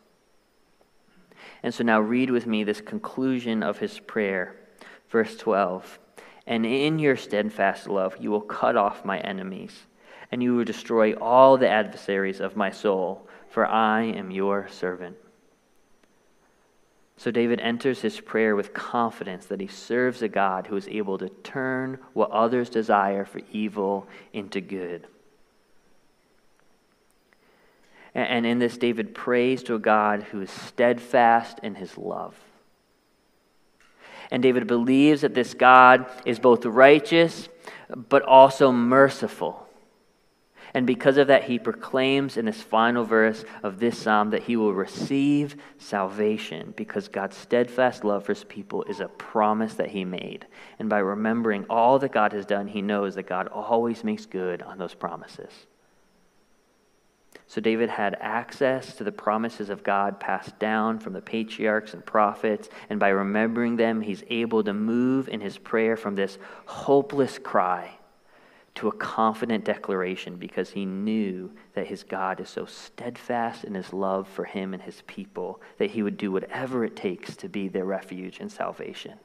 And 1.61 1.73
so 1.73 1.83
now 1.83 1.99
read 1.99 2.29
with 2.29 2.47
me 2.47 2.63
this 2.63 2.79
conclusion 2.79 3.61
of 3.61 3.79
his 3.79 3.99
prayer, 3.99 4.55
verse 5.09 5.35
12. 5.35 5.99
And 6.47 6.65
in 6.65 6.99
your 6.99 7.15
steadfast 7.15 7.87
love, 7.87 8.15
you 8.19 8.31
will 8.31 8.41
cut 8.41 8.75
off 8.75 9.05
my 9.05 9.19
enemies, 9.19 9.85
and 10.31 10.41
you 10.41 10.55
will 10.55 10.63
destroy 10.63 11.13
all 11.13 11.57
the 11.57 11.69
adversaries 11.69 12.39
of 12.39 12.55
my 12.55 12.71
soul, 12.71 13.27
for 13.49 13.65
I 13.65 14.03
am 14.03 14.31
your 14.31 14.67
servant. 14.69 15.17
So 17.17 17.31
David 17.31 17.59
enters 17.59 18.01
his 18.01 18.21
prayer 18.21 18.55
with 18.55 18.73
confidence 18.73 19.45
that 19.47 19.59
he 19.59 19.67
serves 19.67 20.21
a 20.21 20.29
God 20.29 20.67
who 20.67 20.77
is 20.77 20.87
able 20.87 21.17
to 21.17 21.27
turn 21.27 21.99
what 22.13 22.31
others 22.31 22.69
desire 22.69 23.25
for 23.25 23.41
evil 23.51 24.07
into 24.31 24.61
good. 24.61 25.05
And 28.15 28.45
in 28.45 28.59
this, 28.59 28.77
David 28.77 29.13
prays 29.13 29.61
to 29.63 29.75
a 29.75 29.79
God 29.79 30.23
who 30.23 30.41
is 30.41 30.49
steadfast 30.49 31.59
in 31.61 31.75
his 31.75 31.97
love. 31.97 32.35
And 34.31 34.43
David 34.43 34.67
believes 34.67 35.21
that 35.21 35.33
this 35.33 35.53
God 35.53 36.05
is 36.25 36.39
both 36.39 36.65
righteous 36.65 37.49
but 37.95 38.21
also 38.23 38.71
merciful. 38.71 39.65
And 40.73 40.85
because 40.85 41.17
of 41.17 41.27
that, 41.27 41.45
he 41.45 41.57
proclaims 41.57 42.37
in 42.37 42.45
this 42.45 42.61
final 42.61 43.03
verse 43.03 43.43
of 43.63 43.79
this 43.79 43.97
psalm 43.97 44.29
that 44.29 44.43
he 44.43 44.55
will 44.55 44.73
receive 44.73 45.55
salvation 45.79 46.73
because 46.77 47.07
God's 47.07 47.37
steadfast 47.37 48.03
love 48.03 48.25
for 48.25 48.33
his 48.33 48.43
people 48.43 48.83
is 48.83 48.99
a 48.99 49.07
promise 49.07 49.73
that 49.75 49.89
he 49.89 50.05
made. 50.05 50.45
And 50.77 50.87
by 50.87 50.99
remembering 50.99 51.65
all 51.69 51.97
that 51.99 52.11
God 52.11 52.33
has 52.33 52.45
done, 52.45 52.67
he 52.67 52.83
knows 52.83 53.15
that 53.15 53.23
God 53.23 53.47
always 53.47 54.03
makes 54.03 54.27
good 54.27 54.61
on 54.61 54.77
those 54.77 54.93
promises. 54.93 55.51
So 57.49 57.59
David 57.59 57.89
had 57.89 58.15
access 58.21 58.95
to 58.97 59.03
the 59.03 59.11
promises 59.11 59.71
of 59.71 59.83
God 59.83 60.19
passed 60.19 60.59
down 60.59 60.99
from 60.99 61.13
the 61.13 61.21
patriarchs 61.21 61.95
and 61.95 62.05
prophets, 62.05 62.69
and 62.91 62.99
by 62.99 63.09
remembering 63.09 63.75
them, 63.75 64.01
he's 64.01 64.23
able 64.29 64.63
to 64.63 64.71
move 64.71 65.27
in 65.27 65.41
his 65.41 65.57
prayer 65.57 65.97
from 65.97 66.13
this 66.13 66.37
hopeless 66.67 67.39
cry 67.39 67.89
to 68.75 68.87
a 68.87 68.91
confident 68.91 69.65
declaration 69.65 70.35
because 70.35 70.69
he 70.69 70.85
knew 70.85 71.51
that 71.73 71.87
his 71.87 72.03
God 72.03 72.39
is 72.39 72.49
so 72.49 72.65
steadfast 72.65 73.63
in 73.63 73.73
his 73.73 73.93
love 73.93 74.27
for 74.27 74.45
him 74.45 74.75
and 74.75 74.83
his 74.83 75.01
people 75.07 75.59
that 75.79 75.89
he 75.89 76.03
would 76.03 76.17
do 76.17 76.31
whatever 76.31 76.85
it 76.85 76.95
takes 76.95 77.35
to 77.37 77.49
be 77.49 77.67
their 77.67 77.83
refuge 77.83 78.39
and 78.39 78.51
salvation. 78.51 79.15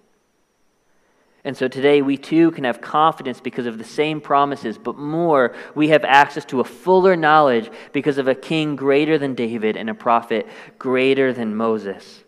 And 1.45 1.55
so 1.55 1.69
today 1.69 2.01
we 2.01 2.17
too 2.17 2.51
can 2.53 2.65
have 2.65 2.81
confidence 2.81 3.39
because 3.39 3.67
of 3.67 3.77
the 3.77 3.85
same 3.85 4.21
promises, 4.21 4.79
but 4.79 4.97
more, 4.97 5.55
we 5.75 5.89
have 5.89 6.03
access 6.03 6.47
to 6.47 6.61
a 6.61 6.65
fuller 6.65 7.17
knowledge 7.17 7.71
because 7.93 8.17
of 8.17 8.29
a 8.29 8.35
king 8.35 8.77
greater 8.77 9.19
than 9.19 9.35
David 9.35 9.77
and 9.77 9.91
a 9.91 9.95
prophet 9.95 10.47
greater 10.79 11.35
than 11.35 11.55
Moses. 11.55 12.24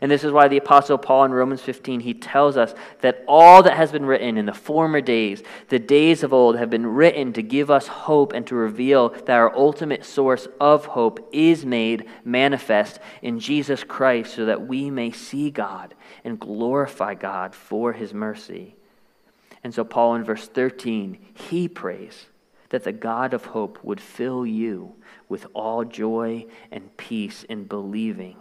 And 0.00 0.10
this 0.10 0.24
is 0.24 0.32
why 0.32 0.48
the 0.48 0.56
Apostle 0.56 0.98
Paul 0.98 1.24
in 1.26 1.32
Romans 1.32 1.60
15, 1.60 2.00
he 2.00 2.14
tells 2.14 2.56
us 2.56 2.74
that 3.00 3.24
all 3.28 3.62
that 3.62 3.76
has 3.76 3.92
been 3.92 4.06
written 4.06 4.36
in 4.36 4.46
the 4.46 4.52
former 4.52 5.00
days, 5.00 5.42
the 5.68 5.78
days 5.78 6.22
of 6.22 6.32
old, 6.32 6.56
have 6.56 6.70
been 6.70 6.86
written 6.86 7.32
to 7.34 7.42
give 7.42 7.70
us 7.70 7.86
hope 7.86 8.32
and 8.32 8.46
to 8.46 8.54
reveal 8.54 9.10
that 9.10 9.30
our 9.30 9.54
ultimate 9.56 10.04
source 10.04 10.48
of 10.60 10.86
hope 10.86 11.28
is 11.32 11.64
made 11.64 12.06
manifest 12.24 12.98
in 13.22 13.38
Jesus 13.38 13.84
Christ 13.84 14.34
so 14.34 14.46
that 14.46 14.66
we 14.66 14.90
may 14.90 15.12
see 15.12 15.50
God 15.50 15.94
and 16.24 16.40
glorify 16.40 17.14
God 17.14 17.54
for 17.54 17.92
his 17.92 18.12
mercy. 18.12 18.74
And 19.62 19.72
so, 19.72 19.84
Paul 19.84 20.16
in 20.16 20.24
verse 20.24 20.46
13, 20.46 21.18
he 21.32 21.68
prays 21.68 22.26
that 22.70 22.84
the 22.84 22.92
God 22.92 23.32
of 23.32 23.46
hope 23.46 23.78
would 23.82 24.00
fill 24.00 24.44
you 24.44 24.94
with 25.28 25.46
all 25.54 25.84
joy 25.84 26.46
and 26.70 26.94
peace 26.96 27.44
in 27.44 27.64
believing 27.64 28.36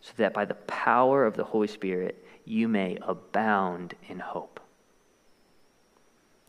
so 0.00 0.12
that 0.16 0.34
by 0.34 0.44
the 0.44 0.54
power 0.54 1.24
of 1.24 1.36
the 1.36 1.44
Holy 1.44 1.66
Spirit 1.66 2.24
you 2.44 2.68
may 2.68 2.98
abound 3.02 3.94
in 4.08 4.18
hope. 4.18 4.60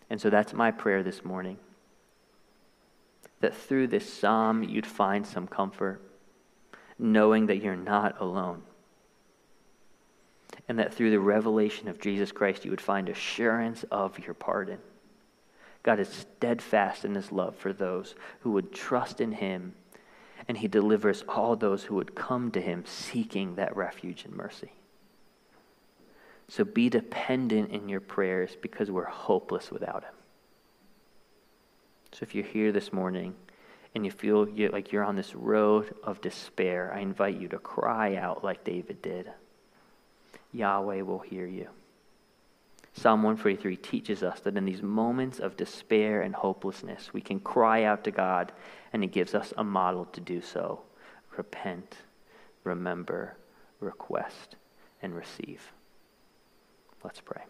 And 0.10 0.20
so 0.20 0.30
that's 0.30 0.54
my 0.54 0.72
prayer 0.72 1.04
this 1.04 1.24
morning. 1.24 1.58
That 3.42 3.56
through 3.56 3.88
this 3.88 4.12
psalm 4.12 4.64
you'd 4.64 4.86
find 4.86 5.26
some 5.26 5.48
comfort, 5.48 6.02
knowing 6.98 7.48
that 7.48 7.62
you're 7.62 7.76
not 7.76 8.20
alone. 8.20 8.64
And 10.68 10.80
that 10.80 10.94
through 10.94 11.12
the 11.12 11.20
revelation 11.20 11.88
of 11.88 12.00
Jesus 12.00 12.32
Christ 12.32 12.66
you 12.66 12.72
would 12.72 12.82
find 12.82 13.10
assurance 13.10 13.84
of 13.92 14.20
your 14.20 14.34
pardon. 14.34 14.80
God 15.84 16.00
is 16.00 16.10
steadfast 16.10 17.06
in 17.06 17.16
his 17.16 17.32
love 17.32 17.56
for 17.56 17.72
those 17.72 18.16
who 18.42 18.52
would 18.52 18.74
trust 18.74 19.22
in 19.22 19.32
him 19.32 19.74
and 20.50 20.58
he 20.58 20.68
delivers 20.68 21.24
all 21.30 21.56
those 21.56 21.84
who 21.84 21.94
would 21.94 22.16
come 22.16 22.50
to 22.50 22.60
him 22.60 22.84
seeking 22.84 23.54
that 23.54 23.78
refuge 23.78 24.26
and 24.26 24.36
mercy. 24.36 24.72
So 26.48 26.64
be 26.64 26.90
dependent 26.90 27.70
in 27.70 27.88
your 27.88 28.00
prayers 28.00 28.58
because 28.60 28.90
we're 28.90 29.06
hopeless 29.06 29.70
without 29.70 30.04
him. 30.04 30.14
So 32.14 32.24
if 32.24 32.34
you're 32.34 32.44
here 32.44 32.72
this 32.72 32.92
morning 32.92 33.36
and 33.94 34.04
you 34.04 34.10
feel 34.10 34.48
like 34.72 34.92
you're 34.92 35.04
on 35.04 35.16
this 35.16 35.36
road 35.36 35.94
of 36.04 36.20
despair, 36.20 36.92
I 36.96 37.02
invite 37.02 37.40
you 37.40 37.48
to 37.50 37.60
cry 37.60 38.16
out 38.16 38.44
like 38.44 38.64
David 38.64 39.04
did. 39.04 39.32
Yahweh 40.52 41.02
will 41.02 41.20
hear 41.20 41.46
you. 41.46 41.68
Psalm 43.00 43.24
143 43.24 43.78
teaches 43.78 44.24
us 44.24 44.42
that 44.42 44.58
in 44.58 44.66
these 44.66 44.82
moments 44.82 45.40
of 45.40 45.56
despair 45.56 46.22
and 46.22 46.36
hopelessness, 46.36 47.14
we 47.14 47.22
can 47.22 47.40
cry 47.40 47.84
out 47.84 48.04
to 48.04 48.12
God, 48.12 48.52
and 48.92 49.02
He 49.02 49.08
gives 49.08 49.34
us 49.34 49.54
a 49.56 49.64
model 49.64 50.04
to 50.08 50.20
do 50.20 50.42
so. 50.42 50.82
Repent, 51.38 51.96
remember, 52.66 53.38
request, 53.80 54.58
and 55.02 55.16
receive. 55.16 55.72
Let's 57.02 57.22
pray. 57.22 57.44